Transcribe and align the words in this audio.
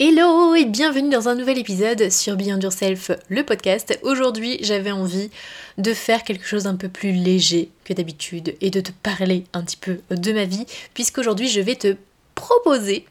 Hello 0.00 0.56
et 0.56 0.64
bienvenue 0.64 1.08
dans 1.08 1.28
un 1.28 1.36
nouvel 1.36 1.56
épisode 1.56 2.10
sur 2.10 2.34
Beyond 2.34 2.58
Yourself, 2.58 3.12
le 3.28 3.44
podcast. 3.44 3.96
Aujourd'hui, 4.02 4.58
j'avais 4.60 4.90
envie 4.90 5.30
de 5.78 5.94
faire 5.94 6.24
quelque 6.24 6.44
chose 6.44 6.64
d'un 6.64 6.74
peu 6.74 6.88
plus 6.88 7.12
léger 7.12 7.68
que 7.84 7.92
d'habitude 7.92 8.56
et 8.60 8.70
de 8.70 8.80
te 8.80 8.90
parler 9.04 9.44
un 9.52 9.62
petit 9.62 9.76
peu 9.76 10.00
de 10.10 10.32
ma 10.32 10.46
vie, 10.46 10.66
puisqu'aujourd'hui, 10.94 11.46
je 11.46 11.60
vais 11.60 11.76
te 11.76 11.94
proposer 12.34 13.06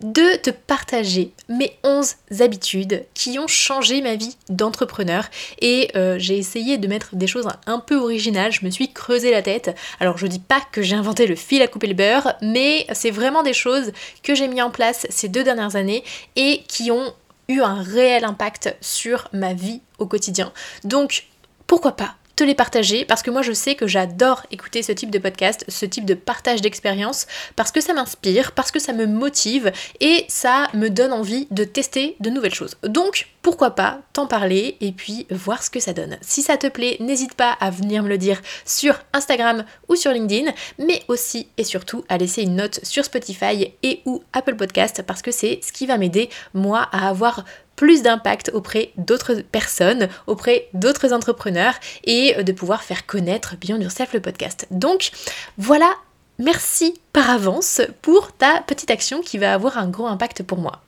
de 0.00 0.36
te 0.36 0.50
partager 0.50 1.32
mes 1.48 1.76
11 1.84 2.14
habitudes 2.40 3.04
qui 3.12 3.38
ont 3.38 3.46
changé 3.46 4.00
ma 4.00 4.16
vie 4.16 4.36
d'entrepreneur 4.48 5.24
et 5.60 5.90
euh, 5.94 6.18
j'ai 6.18 6.38
essayé 6.38 6.78
de 6.78 6.88
mettre 6.88 7.16
des 7.16 7.26
choses 7.26 7.46
un 7.66 7.78
peu 7.78 7.96
originales, 7.96 8.52
je 8.52 8.64
me 8.64 8.70
suis 8.70 8.92
creusé 8.92 9.30
la 9.30 9.42
tête. 9.42 9.76
Alors 9.98 10.16
je 10.16 10.26
dis 10.26 10.38
pas 10.38 10.62
que 10.72 10.80
j'ai 10.80 10.96
inventé 10.96 11.26
le 11.26 11.34
fil 11.34 11.60
à 11.60 11.66
couper 11.66 11.86
le 11.86 11.94
beurre, 11.94 12.34
mais 12.40 12.86
c'est 12.92 13.10
vraiment 13.10 13.42
des 13.42 13.52
choses 13.52 13.92
que 14.22 14.34
j'ai 14.34 14.48
mis 14.48 14.62
en 14.62 14.70
place 14.70 15.06
ces 15.10 15.28
deux 15.28 15.44
dernières 15.44 15.76
années 15.76 16.02
et 16.36 16.62
qui 16.66 16.90
ont 16.90 17.12
eu 17.48 17.60
un 17.60 17.82
réel 17.82 18.24
impact 18.24 18.76
sur 18.80 19.28
ma 19.32 19.52
vie 19.52 19.82
au 19.98 20.06
quotidien. 20.06 20.52
Donc 20.84 21.24
pourquoi 21.66 21.92
pas 21.92 22.14
les 22.44 22.54
partager 22.54 23.04
parce 23.04 23.22
que 23.22 23.30
moi 23.30 23.42
je 23.42 23.52
sais 23.52 23.74
que 23.74 23.86
j'adore 23.86 24.44
écouter 24.50 24.82
ce 24.82 24.92
type 24.92 25.10
de 25.10 25.18
podcast, 25.18 25.64
ce 25.68 25.86
type 25.86 26.04
de 26.04 26.14
partage 26.14 26.60
d'expérience 26.60 27.26
parce 27.56 27.72
que 27.72 27.80
ça 27.80 27.94
m'inspire, 27.94 28.52
parce 28.52 28.70
que 28.70 28.78
ça 28.78 28.92
me 28.92 29.06
motive 29.06 29.72
et 30.00 30.24
ça 30.28 30.68
me 30.74 30.88
donne 30.88 31.12
envie 31.12 31.46
de 31.50 31.64
tester 31.64 32.16
de 32.20 32.30
nouvelles 32.30 32.54
choses. 32.54 32.76
Donc 32.82 33.28
pourquoi 33.42 33.70
pas 33.70 34.00
t'en 34.12 34.26
parler 34.26 34.76
et 34.80 34.92
puis 34.92 35.26
voir 35.30 35.62
ce 35.62 35.70
que 35.70 35.80
ça 35.80 35.92
donne. 35.92 36.18
Si 36.20 36.42
ça 36.42 36.56
te 36.56 36.66
plaît, 36.66 36.96
n'hésite 37.00 37.34
pas 37.34 37.56
à 37.60 37.70
venir 37.70 38.02
me 38.02 38.08
le 38.08 38.18
dire 38.18 38.40
sur 38.64 38.98
Instagram 39.12 39.64
ou 39.88 39.96
sur 39.96 40.12
LinkedIn, 40.12 40.52
mais 40.78 41.02
aussi 41.08 41.48
et 41.56 41.64
surtout 41.64 42.04
à 42.08 42.18
laisser 42.18 42.42
une 42.42 42.56
note 42.56 42.80
sur 42.82 43.04
Spotify 43.04 43.72
et 43.82 44.00
ou 44.04 44.22
Apple 44.32 44.56
Podcast 44.56 45.02
parce 45.06 45.22
que 45.22 45.30
c'est 45.30 45.60
ce 45.62 45.72
qui 45.72 45.86
va 45.86 45.98
m'aider 45.98 46.28
moi 46.54 46.88
à 46.92 47.08
avoir 47.08 47.44
plus 47.80 48.02
d'impact 48.02 48.50
auprès 48.52 48.90
d'autres 48.98 49.36
personnes, 49.36 50.10
auprès 50.26 50.68
d'autres 50.74 51.14
entrepreneurs 51.14 51.72
et 52.04 52.36
euh, 52.36 52.42
de 52.42 52.52
pouvoir 52.52 52.82
faire 52.82 53.06
connaître 53.06 53.56
Beyond 53.58 53.80
Yourself 53.80 54.12
le 54.12 54.20
podcast. 54.20 54.66
Donc 54.70 55.12
voilà, 55.56 55.90
merci 56.38 57.00
par 57.14 57.30
avance 57.30 57.80
pour 58.02 58.32
ta 58.32 58.60
petite 58.66 58.90
action 58.90 59.22
qui 59.22 59.38
va 59.38 59.54
avoir 59.54 59.78
un 59.78 59.88
gros 59.88 60.06
impact 60.06 60.42
pour 60.42 60.58
moi. 60.58 60.82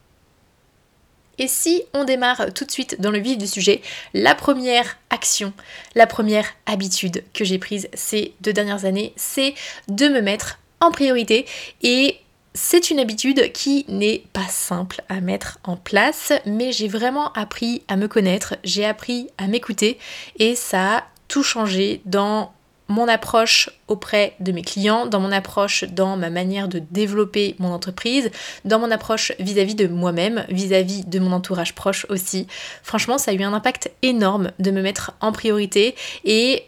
Et 1.39 1.47
si 1.47 1.81
on 1.95 2.03
démarre 2.03 2.53
tout 2.53 2.63
de 2.63 2.69
suite 2.69 3.01
dans 3.01 3.09
le 3.09 3.17
vif 3.17 3.39
du 3.39 3.47
sujet, 3.47 3.81
la 4.13 4.35
première 4.35 4.99
action, 5.09 5.51
la 5.95 6.05
première 6.05 6.45
habitude 6.67 7.23
que 7.33 7.43
j'ai 7.43 7.57
prise 7.57 7.89
ces 7.95 8.35
deux 8.41 8.53
dernières 8.53 8.85
années, 8.85 9.13
c'est 9.15 9.55
de 9.87 10.09
me 10.09 10.21
mettre 10.21 10.59
en 10.79 10.91
priorité 10.91 11.47
et 11.81 12.19
c'est 12.53 12.91
une 12.91 12.99
habitude 12.99 13.51
qui 13.51 13.85
n'est 13.87 14.23
pas 14.31 14.47
simple 14.47 15.01
à 15.09 15.21
mettre 15.21 15.59
en 15.63 15.75
place, 15.75 16.33
mais 16.45 16.71
j'ai 16.71 16.87
vraiment 16.87 17.31
appris 17.33 17.83
à 17.87 17.95
me 17.95 18.07
connaître, 18.07 18.55
j'ai 18.63 18.85
appris 18.85 19.27
à 19.37 19.47
m'écouter 19.47 19.97
et 20.37 20.55
ça 20.55 20.97
a 20.97 21.03
tout 21.27 21.43
changé 21.43 22.01
dans 22.05 22.53
mon 22.89 23.07
approche 23.07 23.69
auprès 23.87 24.35
de 24.39 24.51
mes 24.51 24.61
clients, 24.61 25.07
dans 25.07 25.19
mon 25.19 25.31
approche 25.31 25.83
dans 25.85 26.15
ma 26.15 26.29
manière 26.29 26.67
de 26.67 26.79
développer 26.91 27.55
mon 27.57 27.71
entreprise, 27.71 28.29
dans 28.65 28.77
mon 28.77 28.91
approche 28.91 29.31
vis-à-vis 29.39 29.73
de 29.73 29.87
moi-même, 29.87 30.45
vis-à-vis 30.49 31.05
de 31.05 31.19
mon 31.19 31.31
entourage 31.31 31.73
proche 31.73 32.05
aussi. 32.09 32.45
Franchement, 32.83 33.17
ça 33.17 33.31
a 33.31 33.33
eu 33.33 33.41
un 33.41 33.53
impact 33.53 33.91
énorme 34.03 34.51
de 34.59 34.69
me 34.69 34.81
mettre 34.81 35.13
en 35.21 35.31
priorité 35.31 35.95
et 36.23 36.65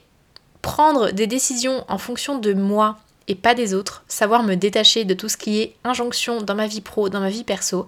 prendre 0.64 1.12
des 1.12 1.28
décisions 1.28 1.86
en 1.90 2.00
fonction 2.00 2.40
de 2.40 2.54
moi 2.54 2.98
et 3.28 3.36
pas 3.36 3.56
des 3.56 3.74
autres, 3.74 4.04
savoir 4.08 4.44
me 4.44 4.56
détacher 4.56 5.06
de 5.06 5.14
tout 5.14 5.30
ce 5.30 5.38
qui 5.38 5.60
est 5.60 5.76
injonction 5.84 6.42
dans 6.42 6.56
ma 6.56 6.68
vie 6.68 6.82
pro, 6.82 7.10
dans 7.10 7.20
ma 7.20 7.30
vie 7.30 7.44
perso, 7.44 7.88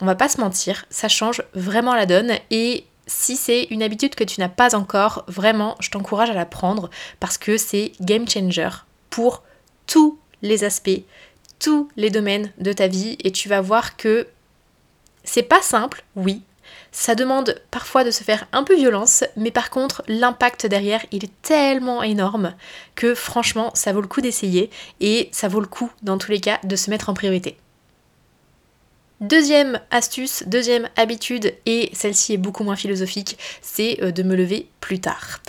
on 0.00 0.06
va 0.06 0.14
pas 0.14 0.28
se 0.28 0.40
mentir, 0.40 0.84
ça 0.90 1.08
change 1.08 1.42
vraiment 1.54 1.94
la 1.94 2.06
donne 2.06 2.34
et 2.50 2.84
si 3.06 3.36
c'est 3.36 3.64
une 3.70 3.82
habitude 3.82 4.14
que 4.14 4.24
tu 4.24 4.40
n'as 4.40 4.48
pas 4.48 4.74
encore, 4.74 5.24
vraiment, 5.28 5.76
je 5.80 5.90
t'encourage 5.90 6.30
à 6.30 6.34
la 6.34 6.44
prendre 6.44 6.90
parce 7.20 7.38
que 7.38 7.56
c'est 7.56 7.92
game 8.00 8.28
changer 8.28 8.68
pour 9.10 9.42
tous 9.86 10.18
les 10.42 10.64
aspects, 10.64 11.02
tous 11.58 11.88
les 11.96 12.10
domaines 12.10 12.52
de 12.58 12.72
ta 12.72 12.88
vie 12.88 13.16
et 13.22 13.32
tu 13.32 13.48
vas 13.48 13.60
voir 13.60 13.96
que 13.96 14.26
c'est 15.24 15.42
pas 15.42 15.62
simple, 15.62 16.04
oui, 16.14 16.42
ça 16.98 17.14
demande 17.14 17.60
parfois 17.70 18.04
de 18.04 18.10
se 18.10 18.24
faire 18.24 18.48
un 18.52 18.64
peu 18.64 18.74
violence, 18.74 19.22
mais 19.36 19.50
par 19.50 19.68
contre, 19.68 20.02
l'impact 20.08 20.64
derrière, 20.64 21.04
il 21.12 21.24
est 21.24 21.42
tellement 21.42 22.02
énorme 22.02 22.54
que 22.94 23.14
franchement, 23.14 23.70
ça 23.74 23.92
vaut 23.92 24.00
le 24.00 24.08
coup 24.08 24.22
d'essayer 24.22 24.70
et 25.00 25.28
ça 25.30 25.46
vaut 25.46 25.60
le 25.60 25.66
coup, 25.66 25.90
dans 26.02 26.16
tous 26.16 26.30
les 26.30 26.40
cas, 26.40 26.58
de 26.64 26.74
se 26.74 26.88
mettre 26.88 27.10
en 27.10 27.14
priorité. 27.14 27.58
Deuxième 29.20 29.78
astuce, 29.90 30.44
deuxième 30.46 30.88
habitude, 30.96 31.52
et 31.66 31.90
celle-ci 31.92 32.32
est 32.32 32.38
beaucoup 32.38 32.64
moins 32.64 32.76
philosophique, 32.76 33.36
c'est 33.60 34.02
euh, 34.02 34.10
de 34.10 34.22
me 34.22 34.34
lever 34.34 34.66
plus 34.80 34.98
tard. 34.98 35.42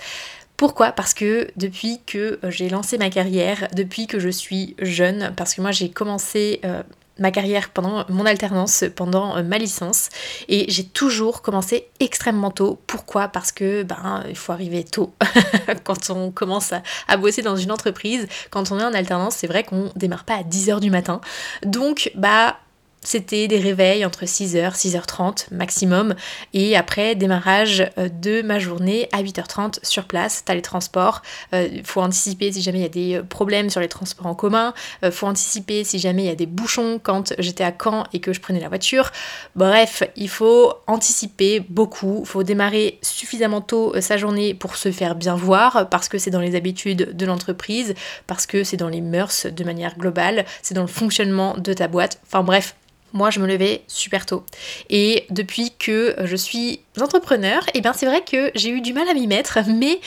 Pourquoi? 0.58 0.92
Parce 0.92 1.14
que 1.14 1.48
depuis 1.56 2.02
que 2.06 2.40
euh, 2.44 2.52
j'ai 2.52 2.68
lancé 2.68 2.98
ma 2.98 3.10
carrière, 3.10 3.70
depuis 3.74 4.08
que 4.08 4.20
je 4.20 4.28
suis 4.28 4.76
jeune, 4.80 5.34
parce 5.38 5.54
que 5.54 5.62
moi 5.62 5.72
j'ai 5.72 5.92
commencé 5.92 6.60
euh, 6.66 6.84
ma 7.20 7.32
carrière 7.32 7.70
pendant 7.70 8.06
mon 8.10 8.26
alternance, 8.26 8.84
pendant 8.96 9.38
euh, 9.38 9.44
ma 9.44 9.58
licence. 9.58 10.10
Et 10.48 10.66
j'ai 10.70 10.84
toujours 10.84 11.42
commencé 11.42 11.88
extrêmement 12.00 12.52
tôt. 12.52 12.80
Pourquoi? 12.88 13.28
Parce 13.28 13.52
que 13.52 13.84
ben 13.84 14.24
il 14.30 14.36
faut 14.36 14.52
arriver 14.52 14.84
tôt 14.84 15.14
quand 15.84 16.10
on 16.10 16.32
commence 16.32 16.74
à, 17.08 17.18
bosser 17.18 17.42
dans 17.42 17.56
une 17.56 17.72
entreprise. 17.72 18.28
Quand 18.50 18.72
on 18.72 18.80
est 18.80 18.84
en 18.84 18.94
alternance, 18.94 19.36
c'est 19.36 19.48
vrai 19.48 19.64
qu'on 19.64 19.92
démarre 19.96 20.24
pas 20.24 20.36
à 20.36 20.44
10h 20.44 20.80
du 20.80 20.92
matin. 20.92 21.22
Donc 21.64 22.12
bah 22.16 22.58
c'était 23.02 23.48
des 23.48 23.60
réveils 23.60 24.04
entre 24.06 24.26
6h, 24.26 24.76
6h30 24.76 25.48
maximum. 25.52 26.16
Et 26.54 26.76
après, 26.76 27.16
démarrage 27.16 27.90
euh, 27.98 28.10
de 28.10 28.42
ma 28.42 28.60
journée 28.60 29.08
à 29.14 29.24
8h30 29.24 29.80
sur 29.84 30.06
place. 30.06 30.44
T'as 30.46 30.56
les 30.56 30.62
transports. 30.62 31.22
Euh, 31.54 31.70
faut 31.84 32.02
anticiper 32.02 32.52
si 32.52 32.62
jamais 32.62 32.80
il 32.80 32.82
y 32.82 32.86
a 32.86 32.90
des 32.90 33.14
euh, 33.16 33.24
problèmes 33.24 33.70
sur 33.70 33.80
les 33.80 33.88
transports 33.88 34.28
en 34.28 34.36
commun. 34.36 34.74
Faut 35.12 35.28
anticiper 35.28 35.84
si 35.84 36.00
jamais 36.00 36.24
il 36.24 36.28
y 36.28 36.32
a 36.32 36.36
des 36.36 36.46
bouchons 36.46 37.00
quand 37.02 37.34
j'étais 37.40 37.64
à 37.64 37.72
Caen 37.72 38.04
et 38.14 38.20
que 38.20 38.34
je 38.34 38.42
prenais 38.42 38.60
la 38.60 38.68
voiture. 38.68 39.12
Bref, 39.56 40.04
il 40.16 40.30
faut 40.30 40.74
anticiper 40.88 41.60
beaucoup. 41.60 42.26
Faut 42.26 42.44
démarrer 42.44 43.00
suffisamment 43.02 43.62
tôt 43.62 43.94
sa 44.02 44.18
journée 44.18 44.54
pour 44.54 44.76
se 44.76 44.92
faire 44.92 45.16
bien 45.16 45.36
voir 45.36 45.88
parce 45.90 46.10
que 46.10 46.18
c'est 46.18 46.32
dans 46.32 46.42
les 46.42 46.56
habitudes 46.56 47.16
de 47.16 47.26
l'entreprise, 47.26 47.94
parce 48.26 48.46
que 48.46 48.64
c'est 48.64 48.78
dans 48.78 48.90
les 48.90 49.02
mœurs 49.02 49.46
de 49.46 49.64
manière 49.64 49.98
globale, 49.98 50.46
c'est 50.62 50.74
dans 50.74 50.82
le 50.82 50.88
fonctionnement 50.88 51.56
de 51.58 51.74
ta 51.74 51.88
boîte. 51.88 52.20
Enfin 52.26 52.44
bref, 52.44 52.76
moi, 53.14 53.30
je 53.30 53.40
me 53.40 53.48
levais 53.48 53.84
super 53.88 54.26
tôt. 54.26 54.44
Et 54.90 55.26
depuis 55.30 55.72
que 55.78 56.16
je 56.24 56.36
suis 56.36 56.82
entrepreneur, 57.02 57.64
et 57.68 57.72
eh 57.76 57.82
bien 57.82 57.94
c'est 57.94 58.06
vrai 58.06 58.22
que 58.22 58.52
j'ai 58.56 58.70
eu 58.70 58.82
du 58.82 58.94
mal 58.94 59.08
à 59.08 59.14
m'y 59.14 59.28
mettre, 59.28 59.60
mais 59.68 60.00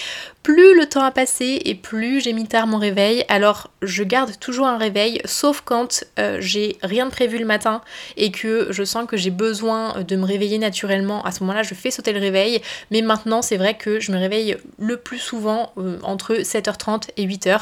plus 0.43 0.75
le 0.77 0.87
temps 0.87 1.03
a 1.03 1.11
passé 1.11 1.61
et 1.65 1.75
plus 1.75 2.21
j'ai 2.21 2.33
mis 2.33 2.47
tard 2.47 2.67
mon 2.67 2.79
réveil, 2.79 3.25
alors 3.29 3.71
je 3.83 4.03
garde 4.03 4.39
toujours 4.39 4.67
un 4.67 4.79
réveil, 4.79 5.21
sauf 5.25 5.63
quand 5.65 6.05
euh, 6.19 6.39
j'ai 6.41 6.79
rien 6.83 7.07
de 7.07 7.11
prévu 7.11 7.39
le 7.39 7.45
matin 7.45 7.83
et 8.17 8.31
que 8.31 8.69
je 8.71 8.85
sens 8.85 9.07
que 9.07 9.17
j'ai 9.17 9.31
besoin 9.31 10.03
de 10.03 10.17
me 10.17 10.25
réveiller 10.25 10.59
naturellement. 10.59 11.23
À 11.25 11.33
ce 11.33 11.41
moment-là, 11.45 11.63
je 11.63 11.75
fais 11.75 11.91
sauter 11.91 12.13
le 12.13 12.21
réveil, 12.21 12.61
mais 12.91 13.03
maintenant, 13.03 13.43
c'est 13.43 13.57
vrai 13.57 13.75
que 13.75 14.01
je 14.01 14.13
me 14.13 14.19
réveille 14.19 14.57
le 14.79 14.97
plus 14.97 15.19
souvent 15.19 15.73
euh, 15.79 15.99
entre 16.03 16.35
7h30 16.37 17.09
et 17.17 17.27
8h 17.27 17.61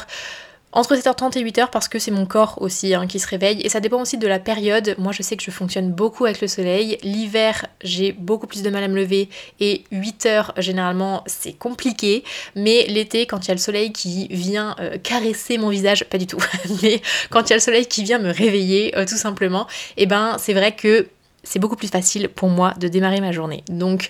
entre 0.71 0.95
7h30 0.95 1.37
et 1.37 1.43
8h 1.43 1.69
parce 1.71 1.87
que 1.87 1.97
c'est 1.97 2.11
mon 2.11 2.25
corps 2.25 2.61
aussi 2.61 2.93
hein, 2.93 3.07
qui 3.07 3.19
se 3.19 3.27
réveille 3.27 3.61
et 3.61 3.69
ça 3.69 3.79
dépend 3.79 4.01
aussi 4.01 4.17
de 4.17 4.27
la 4.27 4.39
période. 4.39 4.95
Moi 4.99 5.11
je 5.11 5.23
sais 5.23 5.35
que 5.35 5.43
je 5.43 5.51
fonctionne 5.51 5.91
beaucoup 5.91 6.25
avec 6.25 6.41
le 6.41 6.47
soleil. 6.47 6.97
L'hiver 7.01 7.65
j'ai 7.81 8.11
beaucoup 8.11 8.45
plus 8.45 8.61
de 8.61 8.69
mal 8.69 8.83
à 8.83 8.87
me 8.87 8.95
lever 8.95 9.29
et 9.59 9.83
8h 9.91 10.61
généralement 10.61 11.23
c'est 11.25 11.53
compliqué. 11.53 12.23
Mais 12.55 12.85
l'été 12.87 13.25
quand 13.25 13.45
il 13.45 13.47
y 13.47 13.51
a 13.51 13.55
le 13.55 13.59
soleil 13.59 13.91
qui 13.91 14.27
vient 14.29 14.75
euh, 14.79 14.97
caresser 14.97 15.57
mon 15.57 15.69
visage, 15.69 16.05
pas 16.05 16.17
du 16.17 16.27
tout, 16.27 16.41
mais 16.83 17.01
quand 17.29 17.43
il 17.43 17.49
y 17.49 17.53
a 17.53 17.57
le 17.57 17.61
soleil 17.61 17.87
qui 17.87 18.03
vient 18.03 18.19
me 18.19 18.31
réveiller 18.31 18.95
euh, 18.97 19.05
tout 19.05 19.17
simplement, 19.17 19.67
eh 19.97 20.05
ben 20.05 20.37
c'est 20.37 20.53
vrai 20.53 20.75
que 20.75 21.07
c'est 21.43 21.59
beaucoup 21.59 21.77
plus 21.77 21.87
facile 21.87 22.29
pour 22.29 22.49
moi 22.49 22.73
de 22.79 22.87
démarrer 22.87 23.21
ma 23.21 23.31
journée. 23.31 23.63
Donc 23.69 24.09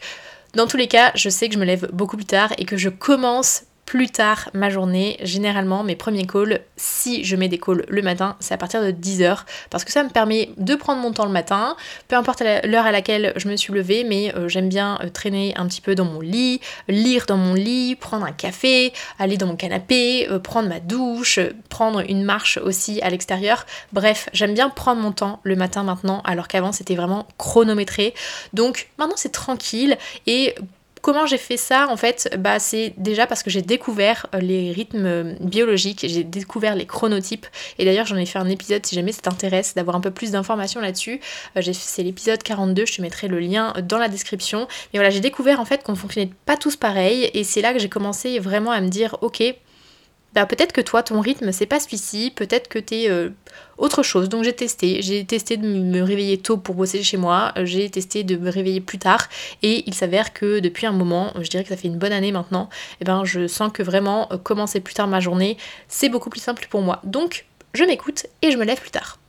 dans 0.55 0.67
tous 0.67 0.77
les 0.77 0.87
cas, 0.87 1.11
je 1.15 1.29
sais 1.29 1.47
que 1.47 1.53
je 1.53 1.59
me 1.59 1.65
lève 1.65 1.87
beaucoup 1.93 2.17
plus 2.17 2.25
tard 2.25 2.51
et 2.57 2.65
que 2.65 2.75
je 2.75 2.89
commence 2.89 3.63
plus 3.89 4.11
tard 4.11 4.51
ma 4.53 4.69
journée. 4.69 5.17
Généralement, 5.23 5.83
mes 5.83 5.95
premiers 5.95 6.27
calls, 6.27 6.61
si 6.77 7.23
je 7.23 7.35
mets 7.35 7.47
des 7.47 7.57
calls 7.57 7.85
le 7.87 8.03
matin, 8.03 8.35
c'est 8.39 8.53
à 8.53 8.57
partir 8.57 8.83
de 8.83 8.91
10h 8.91 9.45
parce 9.71 9.83
que 9.83 9.91
ça 9.91 10.03
me 10.03 10.09
permet 10.09 10.51
de 10.57 10.75
prendre 10.75 11.01
mon 11.01 11.11
temps 11.11 11.25
le 11.25 11.31
matin, 11.31 11.75
peu 12.07 12.15
importe 12.15 12.43
l'heure 12.65 12.85
à 12.85 12.91
laquelle 12.91 13.33
je 13.35 13.47
me 13.47 13.55
suis 13.55 13.73
levée, 13.73 14.03
mais 14.03 14.31
euh, 14.35 14.47
j'aime 14.47 14.69
bien 14.69 14.99
euh, 15.01 15.09
traîner 15.09 15.55
un 15.57 15.67
petit 15.67 15.81
peu 15.81 15.95
dans 15.95 16.05
mon 16.05 16.21
lit, 16.21 16.61
lire 16.87 17.25
dans 17.25 17.37
mon 17.37 17.55
lit, 17.55 17.95
prendre 17.95 18.27
un 18.27 18.31
café, 18.31 18.93
aller 19.17 19.37
dans 19.37 19.47
mon 19.47 19.55
canapé, 19.55 20.27
euh, 20.29 20.37
prendre 20.37 20.69
ma 20.69 20.79
douche, 20.79 21.39
prendre 21.69 22.03
une 22.07 22.23
marche 22.23 22.57
aussi 22.57 23.01
à 23.01 23.09
l'extérieur. 23.09 23.65
Bref, 23.91 24.29
j'aime 24.33 24.53
bien 24.53 24.69
prendre 24.69 25.01
mon 25.01 25.13
temps 25.13 25.39
le 25.41 25.55
matin 25.55 25.81
maintenant 25.81 26.21
alors 26.25 26.47
qu'avant 26.47 26.71
c'était 26.71 26.95
vraiment 26.95 27.27
chronométré. 27.39 28.13
Donc 28.53 28.89
maintenant 28.99 29.17
c'est 29.17 29.31
tranquille 29.31 29.97
et 30.27 30.53
Comment 31.01 31.25
j'ai 31.25 31.37
fait 31.37 31.57
ça 31.57 31.87
en 31.89 31.97
fait 31.97 32.35
bah, 32.37 32.59
C'est 32.59 32.93
déjà 32.97 33.25
parce 33.25 33.43
que 33.43 33.49
j'ai 33.49 33.61
découvert 33.61 34.27
euh, 34.35 34.39
les 34.39 34.71
rythmes 34.71 35.05
euh, 35.05 35.33
biologiques, 35.39 36.05
j'ai 36.07 36.23
découvert 36.23 36.75
les 36.75 36.85
chronotypes 36.85 37.47
et 37.77 37.85
d'ailleurs 37.85 38.05
j'en 38.05 38.17
ai 38.17 38.25
fait 38.25 38.39
un 38.39 38.49
épisode 38.49 38.85
si 38.85 38.95
jamais 38.95 39.11
ça 39.11 39.21
t'intéresse 39.21 39.75
d'avoir 39.75 39.95
un 39.95 40.01
peu 40.01 40.11
plus 40.11 40.31
d'informations 40.31 40.81
là-dessus. 40.81 41.21
Euh, 41.57 41.61
c'est 41.73 42.03
l'épisode 42.03 42.43
42, 42.43 42.85
je 42.85 42.97
te 42.97 43.01
mettrai 43.01 43.27
le 43.27 43.39
lien 43.39 43.73
dans 43.83 43.97
la 43.97 44.09
description. 44.09 44.67
Mais 44.93 44.99
voilà, 44.99 45.09
j'ai 45.09 45.21
découvert 45.21 45.59
en 45.59 45.65
fait 45.65 45.83
qu'on 45.83 45.95
fonctionnait 45.95 46.31
pas 46.45 46.57
tous 46.57 46.75
pareil 46.75 47.29
et 47.33 47.43
c'est 47.43 47.61
là 47.61 47.73
que 47.73 47.79
j'ai 47.79 47.89
commencé 47.89 48.39
vraiment 48.39 48.71
à 48.71 48.81
me 48.81 48.89
dire 48.89 49.17
ok, 49.21 49.41
bah 50.33 50.45
peut-être 50.45 50.73
que 50.73 50.81
toi 50.81 51.03
ton 51.03 51.21
rythme 51.21 51.51
c'est 51.51 51.65
pas 51.65 51.79
celui-ci, 51.79 52.31
peut-être 52.35 52.67
que 52.67 52.79
t'es 52.79 53.09
euh, 53.09 53.29
autre 53.77 54.03
chose. 54.03 54.29
Donc 54.29 54.43
j'ai 54.43 54.53
testé, 54.53 55.01
j'ai 55.01 55.25
testé 55.25 55.57
de 55.57 55.67
me 55.67 56.01
réveiller 56.01 56.37
tôt 56.37 56.57
pour 56.57 56.75
bosser 56.75 57.03
chez 57.03 57.17
moi, 57.17 57.53
j'ai 57.63 57.89
testé 57.89 58.23
de 58.23 58.37
me 58.37 58.49
réveiller 58.49 58.81
plus 58.81 58.99
tard 58.99 59.27
et 59.63 59.83
il 59.87 59.93
s'avère 59.93 60.33
que 60.33 60.59
depuis 60.59 60.85
un 60.85 60.91
moment, 60.91 61.33
je 61.39 61.49
dirais 61.49 61.63
que 61.63 61.69
ça 61.69 61.77
fait 61.77 61.87
une 61.87 61.97
bonne 61.97 62.13
année 62.13 62.31
maintenant, 62.31 62.69
et 62.71 62.97
eh 63.01 63.05
ben 63.05 63.23
je 63.25 63.47
sens 63.47 63.71
que 63.71 63.83
vraiment 63.83 64.27
euh, 64.31 64.37
commencer 64.37 64.79
plus 64.79 64.93
tard 64.93 65.07
ma 65.07 65.19
journée, 65.19 65.57
c'est 65.87 66.09
beaucoup 66.09 66.29
plus 66.29 66.41
simple 66.41 66.67
pour 66.69 66.81
moi. 66.81 67.01
Donc 67.03 67.45
je 67.73 67.83
m'écoute 67.83 68.27
et 68.41 68.51
je 68.51 68.57
me 68.57 68.65
lève 68.65 68.79
plus 68.79 68.91
tard. 68.91 69.19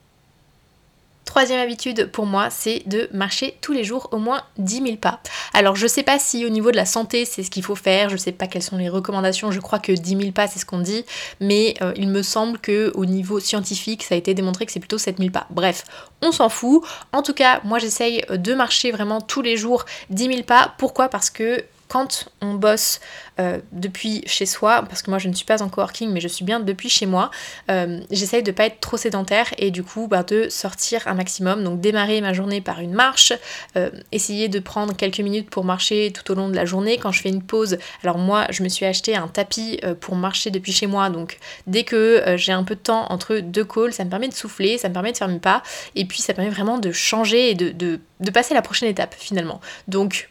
Troisième 1.30 1.60
habitude 1.60 2.10
pour 2.10 2.26
moi, 2.26 2.50
c'est 2.50 2.82
de 2.86 3.08
marcher 3.12 3.56
tous 3.60 3.72
les 3.72 3.84
jours 3.84 4.08
au 4.10 4.18
moins 4.18 4.42
10 4.58 4.82
000 4.82 4.96
pas. 4.96 5.20
Alors 5.54 5.76
je 5.76 5.86
sais 5.86 6.02
pas 6.02 6.18
si 6.18 6.44
au 6.44 6.48
niveau 6.48 6.72
de 6.72 6.76
la 6.76 6.84
santé 6.84 7.24
c'est 7.24 7.44
ce 7.44 7.52
qu'il 7.52 7.62
faut 7.62 7.76
faire, 7.76 8.08
je 8.08 8.16
sais 8.16 8.32
pas 8.32 8.48
quelles 8.48 8.64
sont 8.64 8.76
les 8.76 8.88
recommandations, 8.88 9.52
je 9.52 9.60
crois 9.60 9.78
que 9.78 9.92
10 9.92 10.16
000 10.16 10.32
pas 10.32 10.48
c'est 10.48 10.58
ce 10.58 10.66
qu'on 10.66 10.80
dit, 10.80 11.04
mais 11.38 11.76
euh, 11.82 11.92
il 11.94 12.08
me 12.08 12.22
semble 12.22 12.58
que 12.58 12.90
au 12.96 13.06
niveau 13.06 13.38
scientifique 13.38 14.02
ça 14.02 14.16
a 14.16 14.18
été 14.18 14.34
démontré 14.34 14.66
que 14.66 14.72
c'est 14.72 14.80
plutôt 14.80 14.98
7 14.98 15.18
000 15.18 15.30
pas. 15.30 15.46
Bref, 15.50 15.84
on 16.20 16.32
s'en 16.32 16.48
fout. 16.48 16.82
En 17.12 17.22
tout 17.22 17.32
cas, 17.32 17.60
moi 17.62 17.78
j'essaye 17.78 18.24
de 18.28 18.52
marcher 18.52 18.90
vraiment 18.90 19.20
tous 19.20 19.40
les 19.40 19.56
jours 19.56 19.84
10 20.10 20.24
000 20.24 20.42
pas. 20.42 20.74
Pourquoi? 20.78 21.08
Parce 21.08 21.30
que 21.30 21.64
quand 21.90 22.28
on 22.40 22.54
bosse 22.54 23.00
euh, 23.40 23.58
depuis 23.72 24.22
chez 24.26 24.46
soi, 24.46 24.84
parce 24.88 25.02
que 25.02 25.10
moi 25.10 25.18
je 25.18 25.28
ne 25.28 25.34
suis 25.34 25.44
pas 25.44 25.60
en 25.60 25.68
coworking, 25.68 26.10
mais 26.10 26.20
je 26.20 26.28
suis 26.28 26.44
bien 26.44 26.60
depuis 26.60 26.88
chez 26.88 27.04
moi, 27.04 27.32
euh, 27.68 28.00
j'essaye 28.12 28.44
de 28.44 28.52
pas 28.52 28.66
être 28.66 28.78
trop 28.78 28.96
sédentaire 28.96 29.52
et 29.58 29.72
du 29.72 29.82
coup 29.82 30.06
bah, 30.06 30.22
de 30.22 30.48
sortir 30.48 31.08
un 31.08 31.14
maximum. 31.14 31.64
Donc 31.64 31.80
démarrer 31.80 32.20
ma 32.20 32.32
journée 32.32 32.60
par 32.60 32.78
une 32.78 32.92
marche, 32.92 33.32
euh, 33.76 33.90
essayer 34.12 34.48
de 34.48 34.60
prendre 34.60 34.96
quelques 34.96 35.18
minutes 35.18 35.50
pour 35.50 35.64
marcher 35.64 36.12
tout 36.12 36.30
au 36.30 36.36
long 36.36 36.48
de 36.48 36.54
la 36.54 36.64
journée. 36.64 36.96
Quand 36.96 37.10
je 37.10 37.22
fais 37.22 37.28
une 37.28 37.42
pause, 37.42 37.76
alors 38.04 38.18
moi 38.18 38.46
je 38.50 38.62
me 38.62 38.68
suis 38.68 38.86
acheté 38.86 39.16
un 39.16 39.26
tapis 39.26 39.80
pour 40.00 40.14
marcher 40.14 40.50
depuis 40.50 40.72
chez 40.72 40.86
moi, 40.86 41.10
donc 41.10 41.38
dès 41.66 41.82
que 41.82 42.22
j'ai 42.36 42.52
un 42.52 42.62
peu 42.62 42.76
de 42.76 42.80
temps 42.80 43.06
entre 43.10 43.40
deux 43.40 43.64
calls, 43.64 43.92
ça 43.92 44.04
me 44.04 44.10
permet 44.10 44.28
de 44.28 44.34
souffler, 44.34 44.78
ça 44.78 44.88
me 44.88 44.94
permet 44.94 45.10
de 45.10 45.16
faire 45.16 45.28
mes 45.28 45.40
pas, 45.40 45.64
et 45.96 46.04
puis 46.04 46.22
ça 46.22 46.34
permet 46.34 46.50
vraiment 46.50 46.78
de 46.78 46.92
changer 46.92 47.50
et 47.50 47.54
de, 47.56 47.72
de 47.72 48.30
passer 48.30 48.52
à 48.52 48.54
la 48.54 48.62
prochaine 48.62 48.88
étape 48.88 49.16
finalement. 49.18 49.60
Donc 49.88 50.28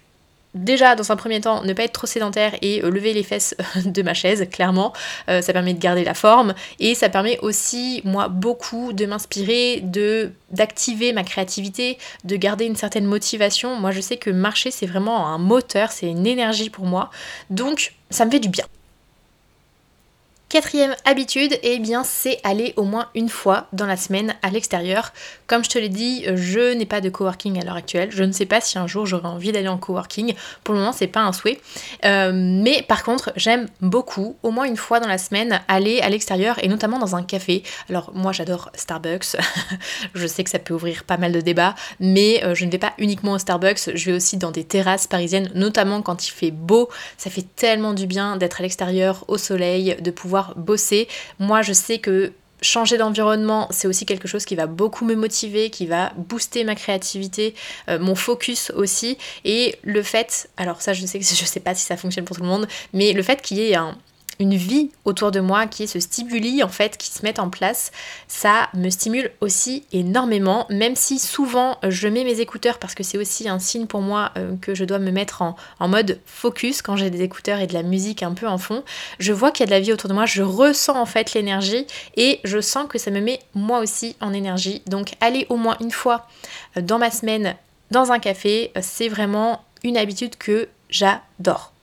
déjà 0.53 0.95
dans 0.95 1.11
un 1.11 1.15
premier 1.15 1.41
temps 1.41 1.63
ne 1.63 1.73
pas 1.73 1.83
être 1.83 1.93
trop 1.93 2.07
sédentaire 2.07 2.55
et 2.61 2.83
euh, 2.83 2.89
lever 2.89 3.13
les 3.13 3.23
fesses 3.23 3.55
de 3.85 4.01
ma 4.01 4.13
chaise 4.13 4.47
clairement. 4.51 4.93
Euh, 5.29 5.41
ça 5.41 5.53
permet 5.53 5.73
de 5.73 5.79
garder 5.79 6.03
la 6.03 6.13
forme 6.13 6.53
et 6.79 6.95
ça 6.95 7.09
permet 7.09 7.39
aussi 7.39 8.01
moi 8.03 8.27
beaucoup 8.27 8.93
de 8.93 9.05
m'inspirer 9.05 9.81
de 9.81 10.31
d'activer 10.51 11.13
ma 11.13 11.23
créativité 11.23 11.97
de 12.23 12.35
garder 12.35 12.65
une 12.65 12.75
certaine 12.75 13.05
motivation. 13.05 13.75
Moi 13.75 13.91
je 13.91 14.01
sais 14.01 14.17
que 14.17 14.29
marcher 14.29 14.71
c'est 14.71 14.87
vraiment 14.87 15.27
un 15.27 15.37
moteur 15.37 15.91
c'est 15.91 16.07
une 16.07 16.27
énergie 16.27 16.69
pour 16.69 16.85
moi. 16.85 17.09
Donc 17.49 17.93
ça 18.09 18.25
me 18.25 18.31
fait 18.31 18.39
du 18.39 18.49
bien 18.49 18.65
Quatrième 20.49 20.95
habitude, 21.05 21.59
eh 21.61 21.77
bien 21.77 22.03
c'est 22.03 22.39
aller 22.43 22.73
au 22.75 22.83
moins 22.83 23.09
une 23.13 23.29
fois 23.29 23.67
dans 23.71 23.85
la 23.85 23.95
semaine 23.95 24.33
à 24.41 24.49
l'extérieur. 24.49 25.13
Comme 25.45 25.63
je 25.63 25.69
te 25.69 25.77
l'ai 25.77 25.89
dit, 25.89 26.25
je 26.33 26.73
n'ai 26.73 26.87
pas 26.87 27.01
de 27.01 27.09
coworking 27.09 27.61
à 27.61 27.63
l'heure 27.63 27.75
actuelle. 27.75 28.09
Je 28.11 28.23
ne 28.23 28.31
sais 28.31 28.47
pas 28.47 28.59
si 28.59 28.79
un 28.79 28.87
jour 28.87 29.05
j'aurai 29.05 29.27
envie 29.27 29.51
d'aller 29.51 29.67
en 29.67 29.77
coworking. 29.77 30.33
Pour 30.63 30.73
le 30.73 30.79
moment, 30.79 30.91
c'est 30.91 31.05
pas 31.05 31.19
un 31.19 31.33
souhait. 31.33 31.61
Euh, 32.03 32.31
mais 32.33 32.81
par 32.81 33.03
contre, 33.03 33.31
j'aime 33.35 33.67
beaucoup, 33.81 34.37
au 34.41 34.49
moins 34.49 34.63
une 34.63 34.75
fois 34.75 34.99
dans 34.99 35.07
la 35.07 35.19
semaine, 35.19 35.61
aller 35.67 36.01
à 36.01 36.09
l'extérieur 36.09 36.57
et 36.63 36.67
notamment 36.67 36.97
dans 36.97 37.15
un 37.15 37.21
café. 37.21 37.61
Alors 37.87 38.11
moi, 38.15 38.31
j'adore 38.31 38.71
Starbucks. 38.73 39.37
je 40.15 40.25
sais 40.25 40.43
que 40.43 40.49
ça 40.49 40.57
peut 40.57 40.73
ouvrir 40.73 41.03
pas 41.03 41.17
mal 41.17 41.31
de 41.31 41.41
débats, 41.41 41.75
mais 41.99 42.43
euh, 42.43 42.55
je 42.55 42.65
ne 42.65 42.71
vais 42.71 42.79
pas 42.79 42.93
uniquement 42.97 43.33
au 43.33 43.37
Starbucks. 43.37 43.91
Je 43.93 44.05
vais 44.05 44.13
aussi 44.13 44.37
dans 44.37 44.49
des 44.49 44.63
terrasses 44.63 45.05
parisiennes, 45.05 45.51
notamment 45.53 46.01
quand 46.01 46.27
il 46.27 46.31
fait 46.31 46.49
beau. 46.49 46.89
Ça 47.17 47.29
fait 47.29 47.45
tellement 47.55 47.93
du 47.93 48.07
bien 48.07 48.35
d'être 48.35 48.61
à 48.61 48.63
l'extérieur, 48.63 49.25
au 49.27 49.37
soleil, 49.37 49.95
de 50.01 50.09
pouvoir 50.09 50.38
bosser. 50.55 51.07
Moi, 51.39 51.61
je 51.61 51.73
sais 51.73 51.99
que 51.99 52.31
changer 52.61 52.97
d'environnement, 52.97 53.67
c'est 53.71 53.87
aussi 53.87 54.05
quelque 54.05 54.27
chose 54.27 54.45
qui 54.45 54.55
va 54.55 54.67
beaucoup 54.67 55.05
me 55.05 55.15
motiver, 55.15 55.69
qui 55.69 55.85
va 55.85 56.11
booster 56.17 56.63
ma 56.63 56.75
créativité, 56.75 57.55
euh, 57.87 57.99
mon 57.99 58.15
focus 58.15 58.71
aussi. 58.75 59.17
Et 59.45 59.77
le 59.83 60.03
fait, 60.03 60.49
alors 60.57 60.81
ça 60.81 60.93
je 60.93 61.05
sais 61.05 61.19
que 61.19 61.25
je 61.35 61.45
sais 61.45 61.59
pas 61.59 61.75
si 61.75 61.85
ça 61.85 61.97
fonctionne 61.97 62.25
pour 62.25 62.35
tout 62.35 62.43
le 62.43 62.49
monde, 62.49 62.67
mais 62.93 63.13
le 63.13 63.23
fait 63.23 63.41
qu'il 63.41 63.57
y 63.57 63.71
ait 63.71 63.75
un, 63.75 63.97
une 64.39 64.55
vie 64.55 64.89
autour 65.03 65.31
de 65.31 65.41
moi, 65.41 65.67
qui 65.67 65.83
est 65.83 65.87
ce 65.87 65.99
stimuli 65.99 66.63
en 66.63 66.69
fait 66.69 66.97
qui 66.97 67.11
se 67.11 67.23
met 67.23 67.39
en 67.39 67.49
place, 67.49 67.91
ça 68.27 68.69
me 68.73 68.89
stimule 68.89 69.31
aussi 69.41 69.83
énormément, 69.91 70.65
même 70.69 70.95
si 70.95 71.19
souvent 71.19 71.77
je 71.87 72.07
mets 72.07 72.23
mes 72.23 72.39
écouteurs 72.39 72.79
parce 72.79 72.95
que 72.95 73.03
c'est 73.03 73.17
aussi 73.17 73.49
un 73.49 73.59
signe 73.59 73.85
pour 73.85 74.01
moi 74.01 74.31
euh, 74.37 74.55
que 74.61 74.73
je 74.73 74.85
dois 74.85 74.99
me 74.99 75.11
mettre 75.11 75.41
en, 75.41 75.55
mode 75.87 76.19
focus 76.25 76.81
quand 76.81 76.95
j'ai 76.95 77.09
des 77.09 77.23
écouteurs 77.23 77.59
et 77.59 77.67
de 77.67 77.73
la 77.73 77.83
musique 77.83 78.23
un 78.23 78.33
peu 78.33 78.47
en 78.47 78.57
fond. 78.57 78.83
Je 79.19 79.33
vois 79.33 79.51
qu'il 79.51 79.61
y 79.61 79.63
a 79.63 79.65
de 79.67 79.71
la 79.71 79.79
vie 79.79 79.91
autour 79.91 80.07
de 80.07 80.13
moi, 80.13 80.25
je 80.25 80.43
ressens 80.43 80.95
en 80.95 81.05
fait 81.05 81.33
l'énergie 81.33 81.85
et 82.15 82.39
je 82.43 82.61
sens 82.61 82.87
que 82.87 82.97
ça 82.97 83.11
me 83.11 83.19
met 83.19 83.39
moi 83.55 83.79
aussi 83.79 84.15
en 84.21 84.33
énergie. 84.33 84.81
Donc 84.85 85.13
aller 85.19 85.47
au 85.49 85.57
moins 85.57 85.77
une 85.81 85.91
fois 85.91 86.27
euh, 86.77 86.81
dans 86.81 86.99
ma 86.99 87.11
semaine 87.11 87.55
dans 87.91 88.11
un 88.11 88.19
café, 88.19 88.71
euh, 88.77 88.81
c'est 88.83 89.09
vraiment 89.09 89.63
une 89.83 89.97
habitude 89.97 90.37
que 90.37 90.69
j'adore. 90.89 91.73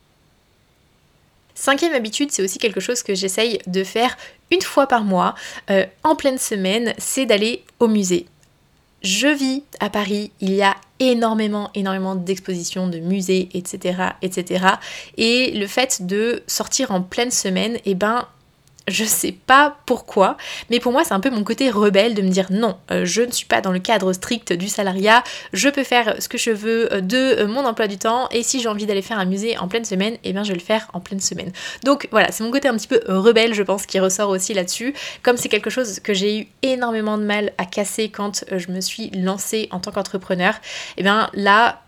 Cinquième 1.56 1.94
habitude, 1.94 2.30
c'est 2.30 2.42
aussi 2.42 2.58
quelque 2.58 2.80
chose 2.80 3.02
que 3.02 3.14
j'essaye 3.14 3.58
de 3.66 3.82
faire 3.82 4.16
une 4.50 4.60
fois 4.60 4.86
par 4.86 5.04
mois, 5.04 5.34
euh, 5.70 5.86
en 6.04 6.14
pleine 6.14 6.38
semaine, 6.38 6.92
c'est 6.98 7.24
d'aller 7.24 7.64
au 7.80 7.88
musée. 7.88 8.26
Je 9.02 9.28
vis 9.28 9.62
à 9.80 9.88
Paris, 9.88 10.30
il 10.40 10.52
y 10.52 10.62
a 10.62 10.76
énormément, 11.00 11.70
énormément 11.74 12.14
d'expositions, 12.14 12.88
de 12.88 12.98
musées, 12.98 13.48
etc., 13.54 14.10
etc. 14.20 14.66
Et 15.16 15.52
le 15.52 15.66
fait 15.66 16.06
de 16.06 16.42
sortir 16.46 16.90
en 16.90 17.00
pleine 17.00 17.30
semaine, 17.30 17.78
eh 17.86 17.94
ben, 17.94 18.28
je 18.88 19.04
sais 19.04 19.32
pas 19.32 19.76
pourquoi, 19.86 20.36
mais 20.70 20.80
pour 20.80 20.92
moi 20.92 21.02
c'est 21.04 21.14
un 21.14 21.20
peu 21.20 21.30
mon 21.30 21.44
côté 21.44 21.70
rebelle 21.70 22.14
de 22.14 22.22
me 22.22 22.28
dire 22.28 22.46
non, 22.50 22.76
euh, 22.90 23.04
je 23.04 23.22
ne 23.22 23.32
suis 23.32 23.46
pas 23.46 23.60
dans 23.60 23.72
le 23.72 23.78
cadre 23.78 24.12
strict 24.12 24.52
du 24.52 24.68
salariat, 24.68 25.24
je 25.52 25.68
peux 25.68 25.84
faire 25.84 26.16
ce 26.20 26.28
que 26.28 26.38
je 26.38 26.50
veux 26.50 26.92
euh, 26.92 27.00
de 27.00 27.16
euh, 27.16 27.46
mon 27.48 27.64
emploi 27.64 27.88
du 27.88 27.98
temps. 27.98 28.28
Et 28.30 28.42
si 28.42 28.60
j'ai 28.60 28.68
envie 28.68 28.86
d'aller 28.86 29.02
faire 29.02 29.18
un 29.18 29.24
musée 29.24 29.58
en 29.58 29.68
pleine 29.68 29.84
semaine, 29.84 30.14
et 30.14 30.30
eh 30.30 30.32
bien 30.32 30.44
je 30.44 30.50
vais 30.50 30.58
le 30.58 30.64
faire 30.64 30.88
en 30.92 31.00
pleine 31.00 31.20
semaine. 31.20 31.50
Donc 31.84 32.08
voilà, 32.12 32.30
c'est 32.30 32.44
mon 32.44 32.50
côté 32.50 32.68
un 32.68 32.76
petit 32.76 32.88
peu 32.88 33.00
rebelle 33.08 33.54
je 33.54 33.62
pense 33.62 33.86
qui 33.86 33.98
ressort 33.98 34.30
aussi 34.30 34.54
là-dessus, 34.54 34.94
comme 35.22 35.36
c'est 35.36 35.48
quelque 35.48 35.70
chose 35.70 36.00
que 36.00 36.14
j'ai 36.14 36.40
eu 36.40 36.46
énormément 36.62 37.18
de 37.18 37.24
mal 37.24 37.52
à 37.58 37.64
casser 37.64 38.08
quand 38.08 38.44
je 38.50 38.70
me 38.70 38.80
suis 38.80 39.10
lancée 39.10 39.68
en 39.72 39.80
tant 39.80 39.90
qu'entrepreneur, 39.90 40.54
et 40.54 41.00
eh 41.00 41.02
bien 41.02 41.30
là 41.34 41.80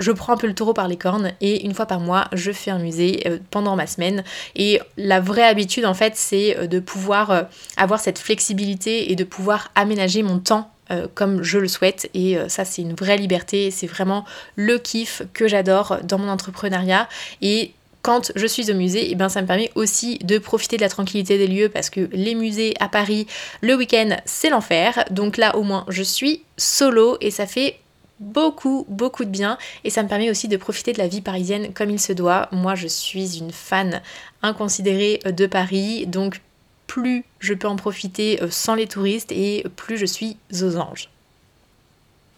je 0.00 0.10
prends 0.10 0.32
un 0.32 0.36
peu 0.36 0.46
le 0.46 0.54
taureau 0.54 0.72
par 0.72 0.88
les 0.88 0.96
cornes 0.96 1.32
et 1.40 1.64
une 1.64 1.74
fois 1.74 1.86
par 1.86 2.00
mois, 2.00 2.26
je 2.32 2.50
fais 2.50 2.70
un 2.70 2.78
musée 2.78 3.22
euh, 3.26 3.38
pendant 3.50 3.76
ma 3.76 3.86
semaine. 3.86 4.24
Et 4.56 4.80
la 4.96 5.20
vraie 5.20 5.46
habitude, 5.46 5.84
en 5.84 5.94
fait, 5.94 6.14
c'est 6.16 6.56
euh, 6.56 6.66
de 6.66 6.80
pouvoir 6.80 7.30
euh, 7.30 7.42
avoir 7.76 8.00
cette 8.00 8.18
flexibilité 8.18 9.12
et 9.12 9.16
de 9.16 9.24
pouvoir 9.24 9.70
aménager 9.74 10.22
mon 10.22 10.38
temps 10.38 10.70
comme 11.14 11.44
je 11.44 11.60
le 11.60 11.68
souhaite 11.68 12.10
et 12.14 12.36
ça 12.48 12.64
c'est 12.64 12.82
une 12.82 12.94
vraie 12.94 13.16
liberté, 13.16 13.70
c'est 13.70 13.86
vraiment 13.86 14.24
le 14.56 14.76
kiff 14.76 15.22
que 15.32 15.46
j'adore 15.46 15.98
dans 16.02 16.18
mon 16.18 16.28
entrepreneuriat 16.28 17.08
et 17.40 17.74
quand 18.02 18.32
je 18.34 18.46
suis 18.46 18.72
au 18.72 18.74
musée, 18.74 19.06
et 19.06 19.12
eh 19.12 19.14
ben 19.14 19.28
ça 19.28 19.40
me 19.40 19.46
permet 19.46 19.70
aussi 19.76 20.18
de 20.18 20.38
profiter 20.38 20.76
de 20.78 20.82
la 20.82 20.88
tranquillité 20.88 21.38
des 21.38 21.46
lieux 21.46 21.68
parce 21.68 21.90
que 21.90 22.08
les 22.12 22.34
musées 22.34 22.74
à 22.80 22.88
Paris 22.88 23.28
le 23.60 23.76
week-end 23.76 24.16
c'est 24.24 24.50
l'enfer. 24.50 25.04
Donc 25.12 25.36
là 25.36 25.54
au 25.56 25.62
moins 25.62 25.84
je 25.88 26.02
suis 26.02 26.42
solo 26.56 27.18
et 27.20 27.30
ça 27.30 27.46
fait 27.46 27.78
beaucoup, 28.20 28.86
beaucoup 28.88 29.24
de 29.24 29.30
bien 29.30 29.58
et 29.82 29.90
ça 29.90 30.02
me 30.02 30.08
permet 30.08 30.30
aussi 30.30 30.46
de 30.46 30.56
profiter 30.56 30.92
de 30.92 30.98
la 30.98 31.08
vie 31.08 31.22
parisienne 31.22 31.72
comme 31.72 31.90
il 31.90 31.98
se 31.98 32.12
doit. 32.12 32.48
Moi, 32.52 32.74
je 32.74 32.86
suis 32.86 33.38
une 33.38 33.50
fan 33.50 34.02
inconsidérée 34.42 35.20
de 35.24 35.46
Paris, 35.46 36.06
donc 36.06 36.40
plus 36.86 37.24
je 37.38 37.54
peux 37.54 37.68
en 37.68 37.76
profiter 37.76 38.42
euh, 38.42 38.48
sans 38.50 38.74
les 38.74 38.86
touristes 38.86 39.32
et 39.32 39.64
plus 39.76 39.96
je 39.96 40.06
suis 40.06 40.36
aux 40.60 40.76
anges. 40.76 41.08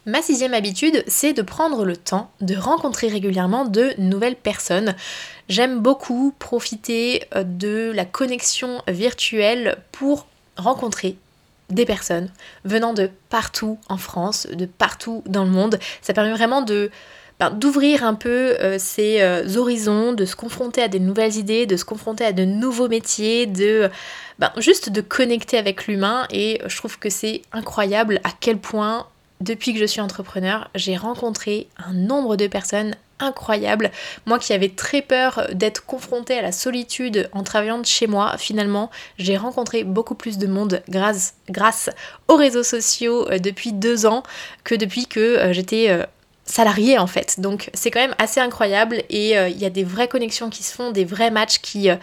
Ma 0.04 0.20
sixième 0.20 0.52
habitude, 0.52 1.04
c'est 1.06 1.32
de 1.32 1.42
prendre 1.42 1.84
le 1.84 1.96
temps 1.96 2.30
de 2.40 2.56
rencontrer 2.56 3.06
régulièrement 3.06 3.64
de 3.64 3.92
nouvelles 3.98 4.36
personnes. 4.36 4.96
J'aime 5.48 5.78
beaucoup 5.78 6.34
profiter 6.38 7.24
euh, 7.34 7.44
de 7.44 7.92
la 7.94 8.04
connexion 8.04 8.82
virtuelle 8.88 9.78
pour 9.92 10.26
rencontrer 10.56 11.16
des 11.72 11.84
personnes 11.84 12.30
venant 12.64 12.92
de 12.92 13.10
partout 13.28 13.78
en 13.88 13.96
France, 13.96 14.46
de 14.52 14.66
partout 14.66 15.22
dans 15.26 15.44
le 15.44 15.50
monde. 15.50 15.78
Ça 16.00 16.12
permet 16.12 16.32
vraiment 16.32 16.62
de 16.62 16.90
ben, 17.40 17.50
d'ouvrir 17.50 18.04
un 18.04 18.14
peu 18.14 18.56
euh, 18.60 18.76
ses 18.78 19.20
euh, 19.20 19.56
horizons, 19.56 20.12
de 20.12 20.24
se 20.24 20.36
confronter 20.36 20.82
à 20.82 20.88
des 20.88 21.00
nouvelles 21.00 21.36
idées, 21.36 21.66
de 21.66 21.76
se 21.76 21.84
confronter 21.84 22.24
à 22.24 22.32
de 22.32 22.44
nouveaux 22.44 22.88
métiers, 22.88 23.46
de 23.46 23.90
ben, 24.38 24.52
juste 24.58 24.90
de 24.90 25.00
connecter 25.00 25.58
avec 25.58 25.86
l'humain 25.86 26.26
et 26.30 26.60
je 26.66 26.76
trouve 26.76 26.98
que 26.98 27.10
c'est 27.10 27.42
incroyable 27.52 28.20
à 28.22 28.30
quel 28.38 28.58
point 28.58 29.06
depuis 29.40 29.72
que 29.72 29.80
je 29.80 29.86
suis 29.86 30.00
entrepreneur, 30.00 30.70
j'ai 30.76 30.96
rencontré 30.96 31.66
un 31.76 31.92
nombre 31.92 32.36
de 32.36 32.46
personnes 32.46 32.94
incroyables. 33.22 33.90
Moi 34.26 34.38
qui 34.38 34.52
avais 34.52 34.68
très 34.68 35.02
peur 35.02 35.48
d'être 35.52 35.86
confrontée 35.86 36.38
à 36.38 36.42
la 36.42 36.52
solitude 36.52 37.28
en 37.32 37.42
travaillant 37.42 37.78
de 37.78 37.86
chez 37.86 38.06
moi, 38.06 38.36
finalement, 38.38 38.90
j'ai 39.18 39.36
rencontré 39.36 39.84
beaucoup 39.84 40.14
plus 40.14 40.38
de 40.38 40.46
monde 40.46 40.82
grâce, 40.88 41.34
grâce 41.48 41.90
aux 42.28 42.36
réseaux 42.36 42.62
sociaux 42.62 43.28
euh, 43.30 43.38
depuis 43.38 43.72
deux 43.72 44.06
ans 44.06 44.22
que 44.64 44.74
depuis 44.74 45.06
que 45.06 45.20
euh, 45.20 45.52
j'étais 45.52 45.90
euh, 45.90 46.04
salariés 46.44 46.98
en 46.98 47.06
fait. 47.06 47.40
Donc 47.40 47.70
c'est 47.74 47.90
quand 47.90 48.00
même 48.00 48.14
assez 48.18 48.40
incroyable 48.40 49.02
et 49.10 49.38
euh, 49.38 49.48
il 49.48 49.58
y 49.58 49.64
a 49.64 49.70
des 49.70 49.84
vraies 49.84 50.08
connexions 50.08 50.50
qui 50.50 50.62
se 50.62 50.74
font, 50.74 50.90
des 50.90 51.04
vrais 51.04 51.30
matchs 51.30 51.58
qui, 51.58 51.88
euh, 51.88 51.96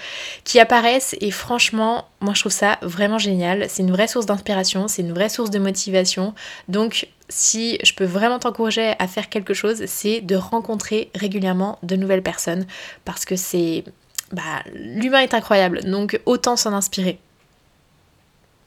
qui 0.44 0.60
apparaissent 0.60 1.16
et 1.22 1.32
franchement, 1.32 2.08
moi 2.22 2.34
je 2.34 2.42
trouve 2.42 2.52
ça 2.52 2.78
vraiment 2.82 3.18
génial. 3.18 3.66
C'est 3.70 3.84
une 3.84 3.92
vraie 3.92 4.08
source 4.08 4.26
d'inspiration, 4.26 4.88
c'est 4.88 5.02
une 5.02 5.14
vraie 5.14 5.30
source 5.30 5.50
de 5.50 5.60
motivation. 5.60 6.34
Donc 6.68 7.08
si 7.28 7.78
je 7.84 7.94
peux 7.94 8.06
vraiment 8.06 8.40
t'encourager 8.40 8.94
à 8.98 9.08
faire 9.08 9.30
quelque 9.30 9.54
chose, 9.54 9.84
c'est 9.86 10.22
de 10.22 10.36
rencontrer 10.36 11.12
régulièrement 11.16 11.78
de 11.84 11.96
nouvelles 11.96 12.24
personnes 12.24 12.66
parce 13.06 13.26
que 13.26 13.36
c'est... 13.36 13.84
Bah, 14.32 14.64
l'humain 14.74 15.22
est 15.22 15.34
incroyable, 15.34 15.82
donc 15.86 16.20
autant 16.28 16.56
s'en 16.56 16.74
inspirer. 16.74 17.20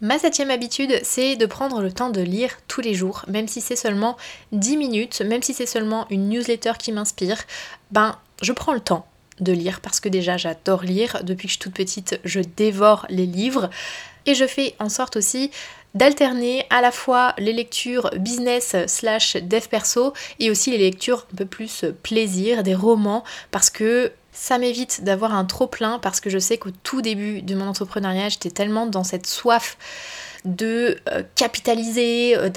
Ma 0.02 0.18
septième 0.18 0.50
habitude, 0.50 0.99
c'est 1.04 1.37
de 1.37 1.47
prendre 1.47 1.80
le 1.80 1.92
temps 1.92 2.11
de 2.11 2.21
lire 2.21 2.59
tous 2.66 2.80
les 2.80 2.92
jours, 2.92 3.25
même 3.28 3.47
si 3.47 3.61
c'est 3.61 3.76
seulement 3.76 4.16
10 4.50 4.76
minutes, 4.76 5.21
même 5.21 5.44
si 5.44 5.54
c'est 5.54 5.64
seulement 5.64 6.09
une 6.11 6.28
newsletter 6.28 6.73
qui 6.76 6.90
m'inspire, 6.90 7.38
ben 7.92 8.18
je 8.42 8.50
prends 8.50 8.75
le 8.75 8.80
temps 8.80 9.06
de 9.38 9.52
lire 9.52 9.80
parce 9.80 10.00
que 10.00 10.09
déjà 10.09 10.37
j'adore 10.37 10.82
lire, 10.82 11.21
depuis 11.23 11.47
que 11.47 11.52
je 11.52 11.52
suis 11.52 11.61
toute 11.61 11.75
petite 11.75 12.18
je 12.25 12.40
dévore 12.40 13.06
les 13.11 13.26
livres. 13.26 13.71
Et 14.26 14.35
je 14.35 14.44
fais 14.44 14.75
en 14.80 14.88
sorte 14.88 15.14
aussi 15.14 15.52
d'alterner 15.94 16.66
à 16.71 16.80
la 16.80 16.90
fois 16.90 17.35
les 17.38 17.52
lectures 17.52 18.11
business 18.18 18.75
slash 18.88 19.37
dev 19.37 19.68
perso 19.68 20.14
et 20.40 20.50
aussi 20.50 20.73
les 20.73 20.78
lectures 20.78 21.28
un 21.32 21.37
peu 21.37 21.47
plus 21.47 21.85
plaisir, 22.02 22.64
des 22.64 22.75
romans, 22.75 23.23
parce 23.52 23.71
que 23.71 24.11
ça 24.32 24.58
m'évite 24.58 25.04
d'avoir 25.04 25.34
un 25.34 25.44
trop 25.44 25.66
plein 25.66 25.98
parce 25.98 26.20
que 26.20 26.30
je 26.30 26.38
sais 26.38 26.58
qu'au 26.58 26.70
tout 26.82 27.02
début 27.02 27.42
de 27.42 27.54
mon 27.54 27.66
entrepreneuriat, 27.66 28.30
j'étais 28.30 28.50
tellement 28.50 28.86
dans 28.86 29.04
cette 29.04 29.26
soif 29.26 29.76
de 30.44 30.98
euh, 31.08 31.22
capitaliser, 31.36 32.36
euh, 32.36 32.48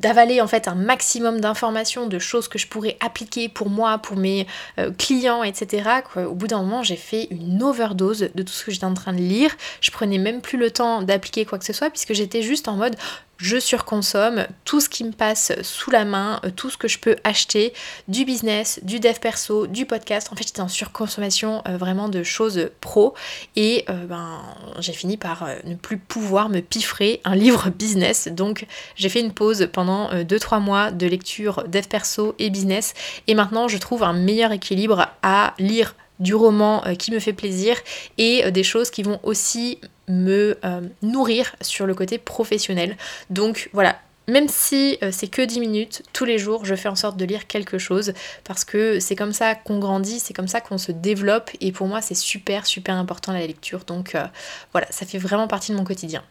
d'avaler 0.00 0.40
en 0.40 0.46
fait 0.46 0.68
un 0.68 0.74
maximum 0.74 1.40
d'informations, 1.40 2.06
de 2.06 2.18
choses 2.18 2.48
que 2.48 2.58
je 2.58 2.66
pourrais 2.66 2.96
appliquer 3.00 3.48
pour 3.48 3.68
moi, 3.68 3.98
pour 3.98 4.16
mes 4.16 4.46
euh, 4.78 4.90
clients, 4.96 5.42
etc. 5.42 5.90
Au 6.16 6.34
bout 6.34 6.46
d'un 6.46 6.62
moment, 6.62 6.82
j'ai 6.82 6.96
fait 6.96 7.28
une 7.30 7.62
overdose 7.62 8.30
de 8.34 8.42
tout 8.42 8.52
ce 8.52 8.64
que 8.64 8.70
j'étais 8.70 8.86
en 8.86 8.94
train 8.94 9.12
de 9.12 9.18
lire. 9.18 9.50
Je 9.80 9.90
prenais 9.90 10.18
même 10.18 10.40
plus 10.40 10.58
le 10.58 10.70
temps 10.70 11.02
d'appliquer 11.02 11.44
quoi 11.44 11.58
que 11.58 11.64
ce 11.64 11.72
soit 11.72 11.90
puisque 11.90 12.14
j'étais 12.14 12.42
juste 12.42 12.68
en 12.68 12.76
mode 12.76 12.96
je 13.40 13.58
surconsomme 13.58 14.46
tout 14.64 14.80
ce 14.80 14.88
qui 14.88 15.02
me 15.02 15.12
passe 15.12 15.52
sous 15.62 15.90
la 15.90 16.04
main, 16.04 16.40
euh, 16.44 16.50
tout 16.54 16.70
ce 16.70 16.76
que 16.76 16.88
je 16.88 16.98
peux 16.98 17.16
acheter, 17.24 17.72
du 18.06 18.24
business, 18.24 18.80
du 18.82 19.00
dev 19.00 19.18
perso, 19.18 19.66
du 19.66 19.86
podcast. 19.86 20.28
En 20.30 20.36
fait, 20.36 20.46
j'étais 20.46 20.60
en 20.60 20.68
surconsommation 20.68 21.62
euh, 21.66 21.76
vraiment 21.76 22.08
de 22.08 22.22
choses 22.22 22.70
pro 22.80 23.14
et 23.56 23.84
euh, 23.88 24.06
ben, 24.06 24.40
j'ai 24.78 24.92
fini 24.92 25.16
par 25.16 25.48
ne 25.64 25.74
plus 25.74 25.98
pouvoir 25.98 26.48
me 26.48 26.60
piffrer 26.60 27.20
un 27.24 27.34
livre 27.34 27.70
business. 27.74 28.28
Donc, 28.28 28.66
j'ai 28.94 29.08
fait 29.08 29.20
une 29.20 29.32
pause 29.32 29.68
pendant 29.72 30.10
2-3 30.10 30.60
mois 30.60 30.90
de 30.90 31.06
lecture 31.06 31.64
dev 31.66 31.86
perso 31.86 32.34
et 32.38 32.50
business 32.50 32.94
et 33.26 33.34
maintenant, 33.34 33.68
je 33.68 33.78
trouve 33.78 34.02
un 34.02 34.12
meilleur 34.12 34.52
équilibre 34.52 35.08
à 35.22 35.54
lire 35.58 35.94
du 36.18 36.34
roman 36.34 36.82
qui 36.98 37.12
me 37.12 37.18
fait 37.18 37.32
plaisir 37.32 37.76
et 38.18 38.50
des 38.50 38.62
choses 38.62 38.90
qui 38.90 39.02
vont 39.02 39.18
aussi 39.22 39.78
me 40.10 40.58
euh, 40.64 40.80
nourrir 41.02 41.54
sur 41.60 41.86
le 41.86 41.94
côté 41.94 42.18
professionnel. 42.18 42.96
Donc 43.30 43.70
voilà, 43.72 43.96
même 44.30 44.48
si 44.48 44.98
euh, 45.02 45.10
c'est 45.12 45.28
que 45.28 45.42
10 45.42 45.60
minutes, 45.60 46.02
tous 46.12 46.24
les 46.24 46.38
jours, 46.38 46.64
je 46.64 46.74
fais 46.74 46.88
en 46.88 46.94
sorte 46.94 47.16
de 47.16 47.24
lire 47.24 47.46
quelque 47.46 47.78
chose 47.78 48.12
parce 48.44 48.64
que 48.64 49.00
c'est 49.00 49.16
comme 49.16 49.32
ça 49.32 49.54
qu'on 49.54 49.78
grandit, 49.78 50.20
c'est 50.20 50.34
comme 50.34 50.48
ça 50.48 50.60
qu'on 50.60 50.78
se 50.78 50.92
développe 50.92 51.50
et 51.60 51.72
pour 51.72 51.86
moi 51.86 52.00
c'est 52.00 52.14
super 52.14 52.66
super 52.66 52.94
important 52.94 53.32
la 53.32 53.46
lecture. 53.46 53.84
Donc 53.84 54.14
euh, 54.14 54.24
voilà, 54.72 54.86
ça 54.90 55.06
fait 55.06 55.18
vraiment 55.18 55.48
partie 55.48 55.72
de 55.72 55.76
mon 55.76 55.84
quotidien. 55.84 56.22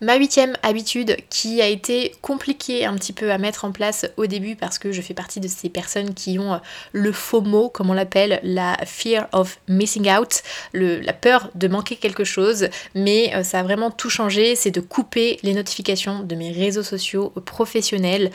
Ma 0.00 0.16
huitième 0.16 0.56
habitude 0.62 1.16
qui 1.28 1.60
a 1.60 1.66
été 1.66 2.14
compliquée 2.22 2.84
un 2.84 2.94
petit 2.94 3.12
peu 3.12 3.32
à 3.32 3.38
mettre 3.38 3.64
en 3.64 3.72
place 3.72 4.06
au 4.16 4.26
début 4.26 4.54
parce 4.54 4.78
que 4.78 4.92
je 4.92 5.02
fais 5.02 5.14
partie 5.14 5.40
de 5.40 5.48
ces 5.48 5.68
personnes 5.68 6.14
qui 6.14 6.38
ont 6.38 6.54
euh, 6.54 6.58
le 6.92 7.10
FOMO, 7.10 7.68
comme 7.68 7.90
on 7.90 7.94
l'appelle, 7.94 8.38
la 8.44 8.76
fear 8.86 9.28
of 9.32 9.58
missing 9.66 10.08
out, 10.08 10.42
la 10.72 11.12
peur 11.12 11.50
de 11.56 11.66
manquer 11.66 11.96
quelque 11.96 12.22
chose, 12.22 12.68
mais 12.94 13.32
euh, 13.34 13.42
ça 13.42 13.58
a 13.58 13.62
vraiment 13.64 13.90
tout 13.90 14.10
changé, 14.10 14.54
c'est 14.54 14.70
de 14.70 14.80
couper 14.80 15.40
les 15.42 15.52
notifications 15.52 16.20
de 16.20 16.34
mes 16.36 16.52
réseaux 16.52 16.84
sociaux 16.84 17.30
professionnels 17.44 18.30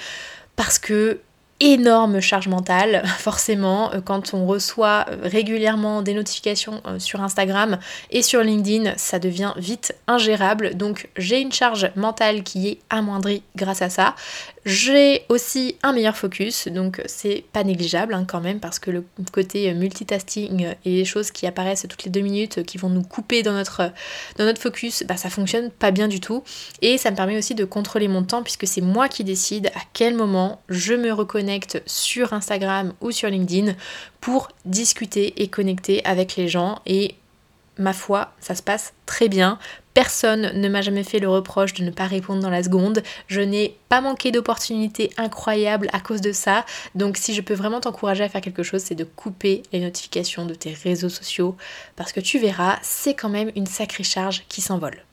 parce 0.58 0.80
que 0.80 1.20
énorme 1.64 2.20
charge 2.20 2.50
mentale, 2.50 3.04
forcément, 3.18 3.92
euh, 3.94 4.02
quand 4.02 4.34
on 4.34 4.46
reçoit 4.46 5.06
euh, 5.10 5.18
régulièrement 5.24 6.02
des 6.02 6.14
notifications 6.14 6.82
euh, 6.86 7.00
sur 7.00 7.22
Instagram 7.22 7.80
et 8.12 8.22
sur 8.22 8.42
LinkedIn, 8.42 8.94
ça 8.98 9.18
devient 9.18 9.54
vite 9.56 9.96
ingérable. 10.08 10.76
Donc 10.76 11.10
j'ai 11.18 11.40
une 11.40 11.54
charge 11.54 11.90
mentale 11.96 12.44
qui 12.44 12.68
est 12.68 12.80
amoindrie 12.90 13.44
grâce 13.56 13.82
à 13.82 13.90
ça. 13.90 14.16
J'ai 14.66 15.26
aussi 15.28 15.76
un 15.84 15.92
meilleur 15.92 16.16
focus, 16.16 16.70
donc 16.70 17.02
c'est 17.06 17.44
pas 17.52 17.66
négligeable 17.66 18.14
hein, 18.14 18.24
quand 18.26 18.40
même, 18.40 18.62
parce 18.62 18.80
que 18.80 18.92
le 18.92 19.04
côté 19.34 19.74
multitasking 19.74 20.76
et 20.86 20.90
les 20.90 21.06
choses 21.06 21.32
qui 21.32 21.46
apparaissent 21.46 21.86
toutes 21.90 22.06
les 22.06 22.12
deux 22.12 22.22
minutes, 22.22 22.64
qui 22.64 22.78
vont 22.78 22.90
nous 22.90 23.04
couper 23.04 23.44
dans 23.44 23.52
notre, 23.52 23.92
dans 24.38 24.46
notre 24.46 24.62
focus, 24.62 25.04
bah, 25.04 25.18
ça 25.18 25.30
fonctionne 25.30 25.70
pas 25.70 25.92
bien 25.92 26.08
du 26.08 26.22
tout. 26.22 26.44
Et 26.82 26.98
ça 26.98 27.12
me 27.12 27.16
permet 27.18 27.38
aussi 27.38 27.56
de 27.56 27.66
contrôler 27.66 28.08
mon 28.08 28.24
temps, 28.24 28.42
puisque 28.42 28.66
c'est 28.66 28.82
moi 28.82 29.10
qui 29.10 29.26
décide 29.26 29.68
à 29.68 29.82
quel 29.92 30.16
moment 30.16 30.62
je 30.70 30.94
me 30.94 31.12
reconnecte 31.12 31.84
sur 31.86 32.32
Instagram 32.32 32.94
ou 33.02 33.12
sur 33.12 33.30
LinkedIn 33.30 33.74
pour 34.22 34.48
discuter 34.64 35.42
et 35.44 35.50
connecter 35.50 36.06
avec 36.06 36.38
les 36.38 36.48
gens. 36.48 36.82
Et 36.86 37.16
ma 37.84 37.94
foi, 37.94 38.34
ça 38.40 38.56
se 38.56 38.64
passe 38.64 38.94
très 39.06 39.30
bien. 39.30 39.60
Personne 39.94 40.60
ne 40.60 40.70
m'a 40.70 40.82
jamais 40.82 41.04
fait 41.04 41.20
le 41.20 41.30
reproche 41.30 41.74
de 41.76 41.84
ne 41.84 41.92
pas 41.92 42.08
répondre 42.08 42.42
dans 42.42 42.50
la 42.50 42.64
seconde. 42.64 43.04
Je 43.28 43.42
n'ai 43.42 43.78
pas 43.90 44.02
manqué 44.02 44.32
d'opportunités 44.32 45.12
incroyables 45.18 45.90
à 45.94 46.00
cause 46.00 46.22
de 46.22 46.32
ça. 46.32 46.66
Donc 46.96 47.18
si 47.18 47.36
je 47.36 47.42
peux 47.42 47.54
vraiment 47.54 47.80
t'encourager 47.80 48.24
à 48.24 48.30
faire 48.30 48.42
quelque 48.42 48.64
chose, 48.64 48.82
c'est 48.82 48.96
de 48.96 49.04
couper 49.04 49.62
les 49.72 49.82
notifications 49.82 50.46
de 50.48 50.56
tes 50.56 50.74
réseaux 50.74 51.10
sociaux. 51.10 51.56
Parce 51.96 52.12
que 52.12 52.20
tu 52.20 52.40
verras, 52.40 52.80
c'est 52.82 53.14
quand 53.14 53.30
même 53.30 53.52
une 53.56 53.68
sacrée 53.68 54.04
charge 54.04 54.46
qui 54.50 54.62
s'envole. 54.62 55.04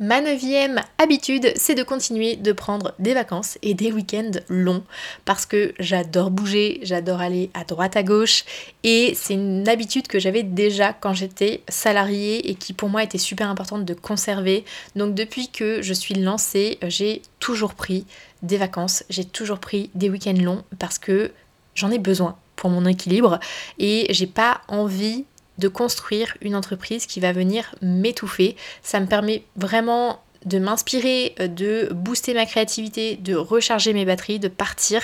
Ma 0.00 0.20
neuvième 0.20 0.80
habitude, 0.98 1.52
c'est 1.54 1.76
de 1.76 1.84
continuer 1.84 2.34
de 2.34 2.50
prendre 2.50 2.94
des 2.98 3.14
vacances 3.14 3.58
et 3.62 3.74
des 3.74 3.92
week-ends 3.92 4.32
longs. 4.48 4.82
Parce 5.24 5.46
que 5.46 5.72
j'adore 5.78 6.32
bouger, 6.32 6.80
j'adore 6.82 7.20
aller 7.20 7.48
à 7.54 7.62
droite 7.62 7.96
à 7.96 8.02
gauche. 8.02 8.44
Et 8.82 9.12
c'est 9.14 9.34
une 9.34 9.68
habitude 9.68 10.08
que 10.08 10.18
j'avais 10.18 10.42
déjà 10.42 10.92
quand 10.92 11.14
j'étais 11.14 11.62
salariée 11.68 12.50
et 12.50 12.56
qui 12.56 12.72
pour 12.72 12.88
moi 12.88 13.04
était 13.04 13.18
super 13.18 13.48
importante 13.48 13.84
de 13.84 13.94
conserver. 13.94 14.64
Donc 14.96 15.14
depuis 15.14 15.48
que 15.48 15.80
je 15.80 15.94
suis 15.94 16.14
lancée, 16.14 16.78
j'ai 16.82 17.22
toujours 17.38 17.74
pris 17.74 18.04
des 18.42 18.56
vacances, 18.56 19.04
j'ai 19.10 19.24
toujours 19.24 19.60
pris 19.60 19.90
des 19.94 20.10
week-ends 20.10 20.42
longs 20.42 20.64
parce 20.80 20.98
que 20.98 21.30
j'en 21.76 21.92
ai 21.92 22.00
besoin 22.00 22.36
pour 22.56 22.68
mon 22.68 22.84
équilibre. 22.84 23.38
Et 23.78 24.08
j'ai 24.10 24.26
pas 24.26 24.60
envie 24.66 25.24
de 25.58 25.68
construire 25.68 26.36
une 26.40 26.56
entreprise 26.56 27.06
qui 27.06 27.20
va 27.20 27.32
venir 27.32 27.74
m'étouffer. 27.82 28.56
Ça 28.82 29.00
me 29.00 29.06
permet 29.06 29.44
vraiment 29.56 30.20
de 30.44 30.58
m'inspirer, 30.58 31.34
euh, 31.40 31.48
de 31.48 31.88
booster 31.92 32.34
ma 32.34 32.46
créativité, 32.46 33.16
de 33.16 33.34
recharger 33.34 33.92
mes 33.92 34.04
batteries, 34.04 34.38
de 34.38 34.48
partir. 34.48 35.00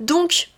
Donc, 0.00 0.48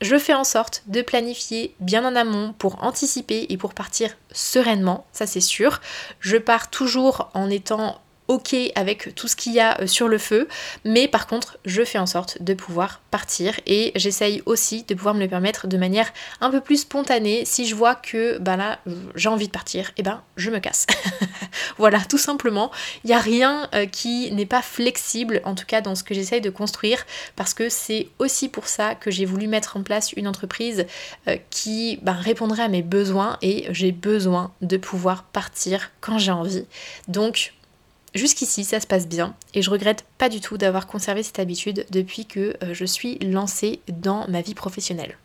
je 0.00 0.16
fais 0.16 0.34
en 0.34 0.44
sorte 0.44 0.82
de 0.86 1.02
planifier 1.02 1.74
bien 1.80 2.04
en 2.04 2.14
amont 2.14 2.54
pour 2.58 2.84
anticiper 2.84 3.46
et 3.48 3.56
pour 3.56 3.74
partir 3.74 4.16
sereinement, 4.30 5.06
ça 5.12 5.26
c'est 5.26 5.40
sûr. 5.40 5.80
Je 6.20 6.36
pars 6.36 6.70
toujours 6.70 7.30
en 7.34 7.50
étant 7.50 8.00
ok 8.28 8.54
avec 8.74 9.14
tout 9.14 9.28
ce 9.28 9.36
qu'il 9.36 9.52
y 9.52 9.60
a 9.60 9.80
euh, 9.80 9.86
sur 9.86 10.08
le 10.08 10.18
feu, 10.18 10.48
mais 10.84 11.08
par 11.08 11.26
contre 11.26 11.58
je 11.64 11.82
fais 11.84 11.98
en 11.98 12.06
sorte 12.06 12.42
de 12.42 12.54
pouvoir 12.54 13.00
partir 13.10 13.58
et 13.66 13.92
j'essaye 13.96 14.42
aussi 14.46 14.84
de 14.84 14.94
pouvoir 14.94 15.14
me 15.14 15.20
le 15.20 15.28
permettre 15.28 15.66
de 15.66 15.76
manière 15.76 16.12
un 16.40 16.50
peu 16.50 16.60
plus 16.60 16.82
spontanée. 16.82 17.44
Si 17.44 17.66
je 17.66 17.74
vois 17.74 17.94
que 17.94 18.38
bah 18.38 18.56
là 18.56 18.78
j'ai 19.14 19.28
envie 19.28 19.46
de 19.46 19.52
partir, 19.52 19.92
eh 19.96 20.02
ben 20.02 20.22
je 20.36 20.50
me 20.50 20.58
casse. 20.58 20.86
voilà, 21.78 22.00
tout 22.00 22.18
simplement. 22.18 22.70
Il 23.04 23.08
n'y 23.08 23.14
a 23.14 23.20
rien 23.20 23.68
euh, 23.74 23.86
qui 23.86 24.30
n'est 24.32 24.46
pas 24.46 24.62
flexible, 24.62 25.40
en 25.44 25.54
tout 25.54 25.66
cas 25.66 25.80
dans 25.80 25.94
ce 25.94 26.04
que 26.04 26.14
j'essaye 26.14 26.40
de 26.40 26.50
construire, 26.50 27.04
parce 27.36 27.54
que 27.54 27.68
c'est 27.68 28.08
aussi 28.18 28.48
pour 28.48 28.68
ça 28.68 28.94
que 28.94 29.10
j'ai 29.10 29.24
voulu 29.24 29.46
mettre 29.46 29.76
en 29.76 29.82
place 29.82 30.12
une 30.12 30.28
entreprise 30.28 30.86
euh, 31.28 31.36
qui 31.50 31.98
bah, 32.02 32.12
répondrait 32.12 32.62
à 32.62 32.68
mes 32.68 32.82
besoins 32.82 33.38
et 33.42 33.66
j'ai 33.70 33.92
besoin 33.92 34.52
de 34.60 34.76
pouvoir 34.76 35.24
partir 35.24 35.90
quand 36.00 36.18
j'ai 36.18 36.32
envie. 36.32 36.66
Donc 37.08 37.52
Jusqu'ici, 38.18 38.64
ça 38.64 38.80
se 38.80 38.86
passe 38.88 39.06
bien 39.06 39.36
et 39.54 39.62
je 39.62 39.70
regrette 39.70 40.04
pas 40.18 40.28
du 40.28 40.40
tout 40.40 40.58
d'avoir 40.58 40.88
conservé 40.88 41.22
cette 41.22 41.38
habitude 41.38 41.86
depuis 41.90 42.26
que 42.26 42.56
euh, 42.64 42.74
je 42.74 42.84
suis 42.84 43.16
lancée 43.20 43.78
dans 43.88 44.28
ma 44.28 44.40
vie 44.40 44.54
professionnelle. 44.56 45.16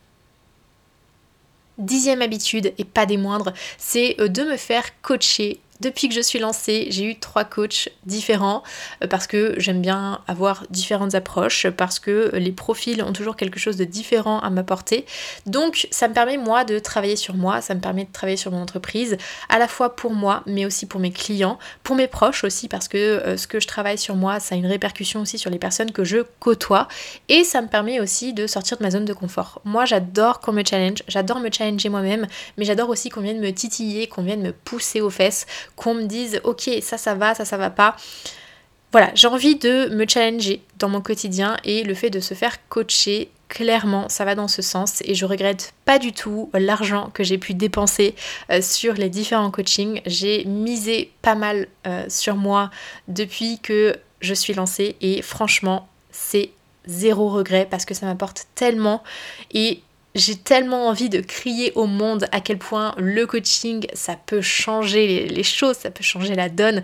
Dixième 1.80 2.22
habitude, 2.22 2.72
et 2.78 2.86
pas 2.86 3.08
des 3.08 3.18
moindres, 3.18 3.52
c'est 3.80 4.16
euh, 4.20 4.28
de 4.28 4.44
me 4.44 4.58
faire 4.58 4.84
coacher 5.02 5.60
depuis 5.84 6.08
que 6.08 6.16
je 6.16 6.22
suis 6.22 6.40
lancée, 6.40 6.88
j'ai 6.90 7.04
eu 7.04 7.20
trois 7.20 7.44
coachs 7.44 7.90
différents 8.06 8.64
euh, 9.04 9.08
parce 9.08 9.28
que 9.28 9.54
j'aime 9.58 9.82
bien 9.82 10.22
avoir 10.28 10.64
différentes 10.70 11.14
approches, 11.14 11.68
parce 11.70 12.00
que 12.00 12.32
les 12.34 12.52
profils 12.52 13.04
ont 13.04 13.14
toujours 13.14 13.36
quelque 13.36 13.60
chose 13.60 13.78
de 13.78 13.84
différent 13.84 14.40
à 14.40 14.50
m'apporter. 14.50 15.06
Donc 15.46 15.88
ça 15.92 16.08
me 16.08 16.14
permet 16.14 16.38
moi 16.38 16.64
de 16.64 16.80
travailler 16.80 17.16
sur 17.16 17.36
moi, 17.36 17.62
ça 17.62 17.76
me 17.76 17.82
permet 17.82 18.06
de 18.06 18.12
travailler 18.12 18.38
sur 18.38 18.52
mon 18.52 18.62
entreprise, 18.62 19.18
à 19.50 19.60
la 19.60 19.68
fois 19.68 19.96
pour 19.96 20.14
moi, 20.14 20.44
mais 20.46 20.66
aussi 20.66 20.86
pour 20.86 21.00
mes 21.00 21.12
clients, 21.12 21.60
pour 21.84 21.96
mes 21.96 22.08
proches 22.08 22.44
aussi, 22.44 22.68
parce 22.68 22.88
que 22.88 22.98
euh, 22.98 23.38
ce 23.38 23.48
que 23.48 23.60
je 23.60 23.68
travaille 23.68 23.98
sur 23.98 24.16
moi, 24.16 24.40
ça 24.40 24.56
a 24.56 24.58
une 24.58 24.66
répercussion 24.66 25.22
aussi 25.22 25.38
sur 25.38 25.52
les 25.52 25.60
personnes 25.60 25.92
que 25.92 26.04
je 26.04 26.20
côtoie, 26.40 26.88
et 27.28 27.44
ça 27.44 27.62
me 27.62 27.68
permet 27.68 28.00
aussi 28.00 28.34
de 28.34 28.48
sortir 28.48 28.78
de 28.78 28.84
ma 28.84 28.92
zone 28.92 29.06
de 29.06 29.14
confort. 29.14 29.62
Moi 29.66 29.86
j'adore 29.86 30.40
qu'on 30.40 30.54
me 30.54 30.64
challenge, 30.64 31.04
j'adore 31.08 31.40
me 31.40 31.52
challenger 31.52 31.90
moi-même, 31.90 32.28
mais 32.58 32.64
j'adore 32.64 32.90
aussi 32.90 33.10
qu'on 33.10 33.22
vienne 33.22 33.42
me 33.42 33.52
titiller, 33.52 34.08
qu'on 34.08 34.24
vienne 34.24 34.42
me 34.42 34.54
pousser 34.54 35.02
aux 35.02 35.10
fesses, 35.10 35.46
qu'on 35.76 35.94
me 35.94 36.04
dise 36.04 36.40
ok 36.44 36.70
ça 36.82 36.98
ça 36.98 37.16
va, 37.16 37.36
ça 37.36 37.46
ça 37.46 37.58
va 37.58 37.70
pas. 37.70 37.96
Voilà, 38.94 39.10
j'ai 39.16 39.28
envie 39.28 39.56
de 39.56 39.90
me 39.90 40.06
challenger 40.08 40.62
dans 40.78 40.88
mon 40.88 41.02
quotidien 41.02 41.58
et 41.64 41.84
le 41.84 41.96
fait 41.96 42.12
de 42.12 42.20
se 42.20 42.36
faire 42.36 42.58
coacher, 42.70 43.32
clairement, 43.50 44.08
ça 44.08 44.24
va 44.24 44.36
dans 44.36 44.48
ce 44.48 44.62
sens 44.62 45.02
et 45.04 45.16
je 45.16 45.26
regrette 45.26 45.74
pas 45.84 45.98
du 45.98 46.14
tout 46.14 46.52
l'argent 46.54 47.10
que 47.12 47.24
j'ai 47.24 47.40
pu 47.40 47.56
dépenser 47.56 48.14
euh, 48.52 48.62
sur 48.62 48.94
les 48.94 49.10
différents 49.10 49.50
coachings. 49.50 50.02
J'ai 50.06 50.46
misé 50.46 51.12
pas 51.24 51.34
mal 51.34 51.68
euh, 51.88 52.06
sur 52.08 52.36
moi 52.36 52.70
depuis 53.08 53.58
que 53.58 53.96
je 54.22 54.36
suis 54.36 54.54
lancée 54.54 54.96
et 55.02 55.24
franchement, 55.24 55.88
c'est 56.12 56.52
zéro 56.86 57.30
regret 57.30 57.68
parce 57.70 57.86
que 57.86 57.96
ça 57.96 58.06
m'apporte 58.06 58.46
tellement 58.54 59.02
et 59.56 59.82
j'ai 60.16 60.36
tellement 60.36 60.88
envie 60.88 61.10
de 61.10 61.22
crier 61.22 61.72
au 61.76 61.86
monde 61.86 62.28
à 62.32 62.40
quel 62.40 62.58
point 62.58 62.94
le 62.98 63.26
coaching, 63.26 63.88
ça 63.94 64.16
peut 64.16 64.42
changer 64.42 65.28
les, 65.28 65.44
choses, 65.44 65.78
ça 65.78 65.92
peut 65.92 66.04
changer 66.04 66.36
la 66.36 66.50
donne, 66.50 66.84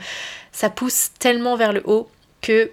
ça 0.51 0.69
pousse 0.69 1.12
tellement 1.19 1.55
vers 1.55 1.74
le 1.74 1.81
haut 1.86 2.09
que 2.41 2.71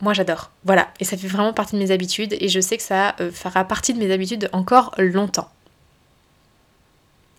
moi 0.00 0.14
j'adore. 0.14 0.50
Voilà, 0.64 0.88
et 0.98 1.04
ça 1.04 1.16
fait 1.16 1.26
vraiment 1.26 1.52
partie 1.52 1.76
de 1.76 1.80
mes 1.80 1.90
habitudes 1.90 2.34
et 2.40 2.48
je 2.48 2.60
sais 2.60 2.76
que 2.76 2.82
ça 2.82 3.14
euh, 3.20 3.30
fera 3.30 3.64
partie 3.64 3.92
de 3.92 3.98
mes 3.98 4.10
habitudes 4.10 4.48
encore 4.52 4.94
longtemps. 4.98 5.50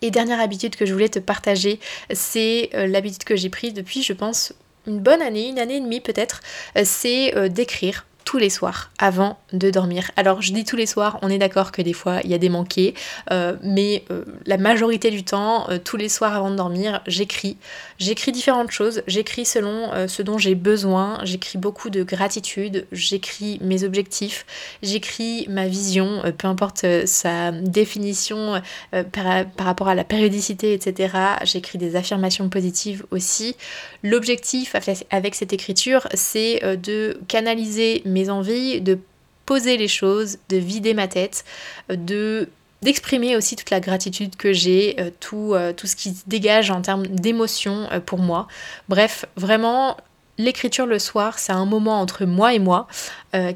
Et 0.02 0.12
dernière 0.12 0.40
habitude 0.40 0.76
que 0.76 0.86
je 0.86 0.94
voulais 0.94 1.10
te 1.10 1.20
partager, 1.20 1.80
c'est 2.12 2.70
euh, 2.74 2.88
l'habitude 2.88 3.24
que 3.24 3.36
j'ai 3.36 3.50
prise 3.50 3.74
depuis, 3.74 4.04
je 4.04 4.14
pense, 4.14 4.54
une 4.86 5.00
bonne 5.00 5.22
année, 5.22 5.48
une 5.48 5.60
année 5.60 5.78
et 5.78 5.82
demie 5.82 6.02
peut-être, 6.02 6.42
euh, 6.78 6.84
c'est 6.86 7.50
d'écrire 7.50 8.06
les 8.38 8.50
soirs 8.50 8.92
avant 9.00 9.38
de 9.52 9.70
dormir. 9.70 10.12
Alors 10.16 10.42
je 10.42 10.54
dis 10.54 10.66
tous 10.66 10.76
les 10.76 10.86
soirs, 10.86 11.20
on 11.22 11.30
est 11.30 11.38
d'accord 11.38 11.72
que 11.72 11.82
des 11.82 11.94
fois 11.94 12.20
il 12.24 12.30
y 12.30 12.34
a 12.34 12.38
des 12.38 12.50
manqués, 12.50 12.94
euh, 13.32 13.56
mais 13.62 14.04
euh, 14.12 14.24
la 14.46 14.58
majorité 14.58 15.12
du 15.12 15.24
temps, 15.24 15.70
euh, 15.70 15.78
tous 15.84 15.98
les 15.98 16.10
soirs 16.10 16.36
avant 16.36 16.50
de 16.50 16.56
dormir, 16.56 17.02
j'écris. 17.08 17.58
J'écris 18.00 18.32
différentes 18.32 18.72
choses, 18.72 19.04
j'écris 19.08 19.46
selon 19.46 19.92
ce 20.08 20.22
dont 20.22 20.38
j'ai 20.38 20.56
besoin, 20.56 21.20
j'écris 21.24 21.58
beaucoup 21.58 21.90
de 21.90 22.04
gratitude, 22.04 22.86
j'écris 22.92 23.60
mes 23.62 23.84
objectifs, 23.84 24.46
j'écris 24.82 25.46
ma 25.48 25.68
vision, 25.68 26.22
peu 26.38 26.48
importe 26.48 26.86
sa 27.06 27.52
définition 27.52 28.62
par 28.92 29.66
rapport 29.66 29.88
à 29.88 29.96
la 29.96 30.04
périodicité, 30.04 30.74
etc. 30.74 31.16
J'écris 31.44 31.78
des 31.78 31.96
affirmations 31.96 32.50
positives 32.50 33.06
aussi. 33.12 33.56
L'objectif 34.02 34.76
avec 35.10 35.36
cette 35.36 35.54
écriture, 35.54 36.08
c'est 36.14 36.62
de 36.78 37.20
canaliser 37.28 38.02
mes 38.06 38.23
envies, 38.30 38.82
de 38.82 39.00
poser 39.46 39.78
les 39.78 39.88
choses, 39.88 40.38
de 40.50 40.58
vider 40.58 40.94
ma 40.94 41.08
tête, 41.08 41.44
de 41.90 42.48
d'exprimer 42.84 43.36
aussi 43.36 43.56
toute 43.56 43.72
la 43.72 43.80
gratitude 43.80 44.36
que 44.36 44.54
j'ai, 44.54 44.96
euh, 45.00 45.10
tout, 45.20 45.54
euh, 45.54 45.74
tout 45.74 45.88
ce 45.88 45.96
qui 45.96 46.16
dégage 46.28 46.70
en 46.70 46.82
termes 46.82 47.08
d'émotion 47.08 47.88
euh, 47.92 48.00
pour 48.00 48.20
moi. 48.20 48.48
Bref, 48.90 49.26
vraiment, 49.36 49.98
l'écriture 50.38 50.86
le 50.86 51.00
soir, 51.00 51.40
c'est 51.40 51.54
un 51.54 51.66
moment 51.66 52.00
entre 52.00 52.26
moi 52.26 52.54
et 52.54 52.60
moi 52.60 52.88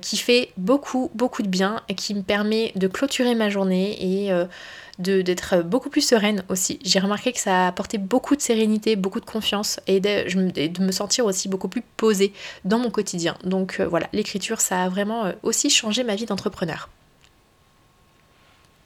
qui 0.02 0.18
fait 0.18 0.50
beaucoup, 0.58 1.12
beaucoup 1.14 1.44
de 1.44 1.48
bien 1.48 1.82
et 1.88 1.94
qui 1.94 2.16
me 2.16 2.24
permet 2.24 2.72
de 2.76 2.88
clôturer 2.88 3.36
ma 3.36 3.50
journée 3.50 3.96
et 4.00 4.32
d'être 5.00 5.62
beaucoup 5.64 5.90
plus 5.90 6.02
sereine 6.02 6.44
aussi. 6.50 6.80
J'ai 6.84 7.00
remarqué 7.00 7.32
que 7.32 7.40
ça 7.40 7.66
a 7.66 7.68
apporté 7.68 7.98
beaucoup 7.98 8.36
de 8.36 8.42
sérénité, 8.42 8.96
beaucoup 8.96 9.20
de 9.20 9.26
confiance 9.26 9.80
et 9.88 10.00
de, 10.00 10.82
me 10.82 10.92
sentir 10.92 11.26
aussi 11.26 11.48
beaucoup 11.50 11.68
plus 11.68 11.84
posée 11.98 12.34
dans 12.66 12.80
mon 12.80 12.90
quotidien. 12.90 13.38
Donc 13.44 13.80
euh, 13.80 13.88
voilà, 13.88 14.08
l'écriture, 14.14 14.62
ça 14.62 14.84
a 14.84 14.90
vraiment 14.90 15.26
euh, 15.26 15.32
aussi 15.44 15.70
changé 15.70 16.04
ma 16.04 16.16
vie 16.16 16.26
d'entrepreneur. 16.26 16.90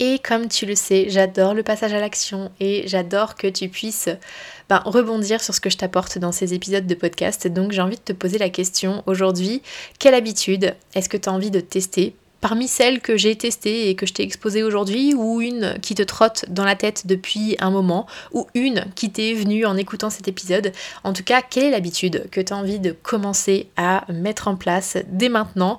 Et 0.00 0.18
comme 0.18 0.48
tu 0.48 0.66
le 0.66 0.74
sais, 0.74 1.06
j'adore 1.08 1.54
le 1.54 1.62
passage 1.62 1.92
à 1.92 2.00
l'action 2.00 2.50
et 2.58 2.82
j'adore 2.88 3.36
que 3.36 3.46
tu 3.46 3.68
puisses 3.68 4.08
ben, 4.68 4.82
rebondir 4.84 5.40
sur 5.40 5.54
ce 5.54 5.60
que 5.60 5.70
je 5.70 5.76
t'apporte 5.76 6.18
dans 6.18 6.32
ces 6.32 6.54
épisodes 6.54 6.86
de 6.86 6.94
podcast. 6.94 7.46
Donc 7.46 7.70
j'ai 7.72 7.82
envie 7.82 7.96
de 7.96 8.02
te 8.02 8.12
poser 8.12 8.38
la 8.38 8.50
question 8.50 9.04
aujourd'hui, 9.06 9.62
quelle 10.00 10.14
habitude 10.14 10.74
est-ce 10.94 11.08
que 11.08 11.16
tu 11.16 11.28
as 11.28 11.32
envie 11.32 11.52
de 11.52 11.60
tester 11.60 12.16
parmi 12.42 12.68
celles 12.68 13.00
que 13.00 13.16
j'ai 13.16 13.36
testées 13.36 13.88
et 13.88 13.94
que 13.94 14.04
je 14.04 14.12
t'ai 14.12 14.24
exposées 14.24 14.62
aujourd'hui, 14.62 15.14
ou 15.14 15.40
une 15.40 15.78
qui 15.80 15.94
te 15.94 16.02
trotte 16.02 16.44
dans 16.48 16.64
la 16.64 16.76
tête 16.76 17.06
depuis 17.06 17.56
un 17.60 17.70
moment, 17.70 18.06
ou 18.32 18.46
une 18.54 18.84
qui 18.96 19.10
t'est 19.10 19.32
venue 19.32 19.64
en 19.64 19.76
écoutant 19.76 20.10
cet 20.10 20.28
épisode. 20.28 20.72
En 21.04 21.14
tout 21.14 21.22
cas, 21.22 21.40
quelle 21.40 21.64
est 21.64 21.70
l'habitude 21.70 22.28
que 22.30 22.40
tu 22.40 22.52
as 22.52 22.56
envie 22.56 22.80
de 22.80 22.90
commencer 22.90 23.68
à 23.76 24.04
mettre 24.12 24.48
en 24.48 24.56
place 24.56 24.98
dès 25.06 25.30
maintenant? 25.30 25.78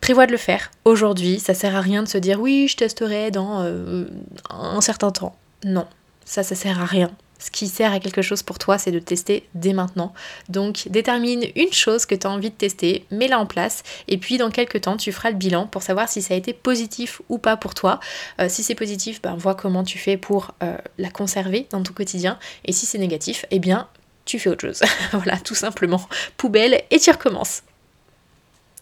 Prévois 0.00 0.26
de 0.26 0.32
le 0.32 0.38
faire 0.38 0.70
aujourd'hui, 0.84 1.40
ça 1.40 1.52
sert 1.52 1.76
à 1.76 1.80
rien 1.80 2.02
de 2.02 2.08
se 2.08 2.18
dire 2.18 2.40
oui, 2.40 2.68
je 2.68 2.76
testerai 2.76 3.30
dans 3.30 3.62
euh, 3.62 4.06
un 4.50 4.80
certain 4.80 5.10
temps. 5.10 5.36
Non, 5.64 5.86
ça, 6.24 6.42
ça 6.44 6.54
sert 6.54 6.80
à 6.80 6.86
rien. 6.86 7.10
Ce 7.42 7.50
qui 7.50 7.66
sert 7.66 7.92
à 7.92 7.98
quelque 7.98 8.22
chose 8.22 8.44
pour 8.44 8.60
toi, 8.60 8.78
c'est 8.78 8.92
de 8.92 9.00
tester 9.00 9.48
dès 9.54 9.72
maintenant. 9.72 10.14
Donc 10.48 10.84
détermine 10.86 11.44
une 11.56 11.72
chose 11.72 12.06
que 12.06 12.14
tu 12.14 12.24
as 12.24 12.30
envie 12.30 12.50
de 12.50 12.54
tester, 12.54 13.04
mets-la 13.10 13.40
en 13.40 13.46
place, 13.46 13.82
et 14.06 14.16
puis 14.16 14.38
dans 14.38 14.50
quelques 14.50 14.82
temps, 14.82 14.96
tu 14.96 15.10
feras 15.10 15.30
le 15.30 15.36
bilan 15.36 15.66
pour 15.66 15.82
savoir 15.82 16.08
si 16.08 16.22
ça 16.22 16.34
a 16.34 16.36
été 16.36 16.52
positif 16.52 17.20
ou 17.28 17.38
pas 17.38 17.56
pour 17.56 17.74
toi. 17.74 17.98
Euh, 18.40 18.48
si 18.48 18.62
c'est 18.62 18.76
positif, 18.76 19.20
ben, 19.20 19.34
vois 19.34 19.56
comment 19.56 19.82
tu 19.82 19.98
fais 19.98 20.16
pour 20.16 20.52
euh, 20.62 20.76
la 20.98 21.10
conserver 21.10 21.66
dans 21.70 21.82
ton 21.82 21.92
quotidien, 21.92 22.38
et 22.64 22.70
si 22.70 22.86
c'est 22.86 22.98
négatif, 22.98 23.44
eh 23.50 23.58
bien 23.58 23.88
tu 24.24 24.38
fais 24.38 24.48
autre 24.48 24.60
chose. 24.60 24.82
voilà, 25.12 25.36
tout 25.36 25.56
simplement. 25.56 26.00
Poubelle, 26.36 26.80
et 26.92 27.00
tu 27.00 27.10
recommences. 27.10 27.62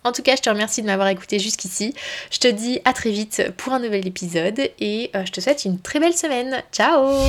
En 0.05 0.12
tout 0.12 0.23
cas, 0.23 0.37
je 0.37 0.42
te 0.42 0.51
remercie 0.51 0.83
de 0.83 0.87
m'avoir 0.87 1.09
écouté 1.09 1.38
jusqu'ici. 1.38 1.94
Je 2.31 2.38
te 2.38 2.49
dis 2.49 2.81
à 2.85 2.92
très 2.92 3.11
vite 3.11 3.53
pour 3.57 3.73
un 3.73 3.79
nouvel 3.79 4.07
épisode 4.07 4.61
et 4.81 5.11
euh, 5.14 5.25
je 5.25 5.33
te 5.33 5.40
souhaite 5.40 5.64
une 5.64 5.81
très 5.81 5.99
belle 5.99 6.14
semaine. 6.14 6.62
Ciao 6.73 7.27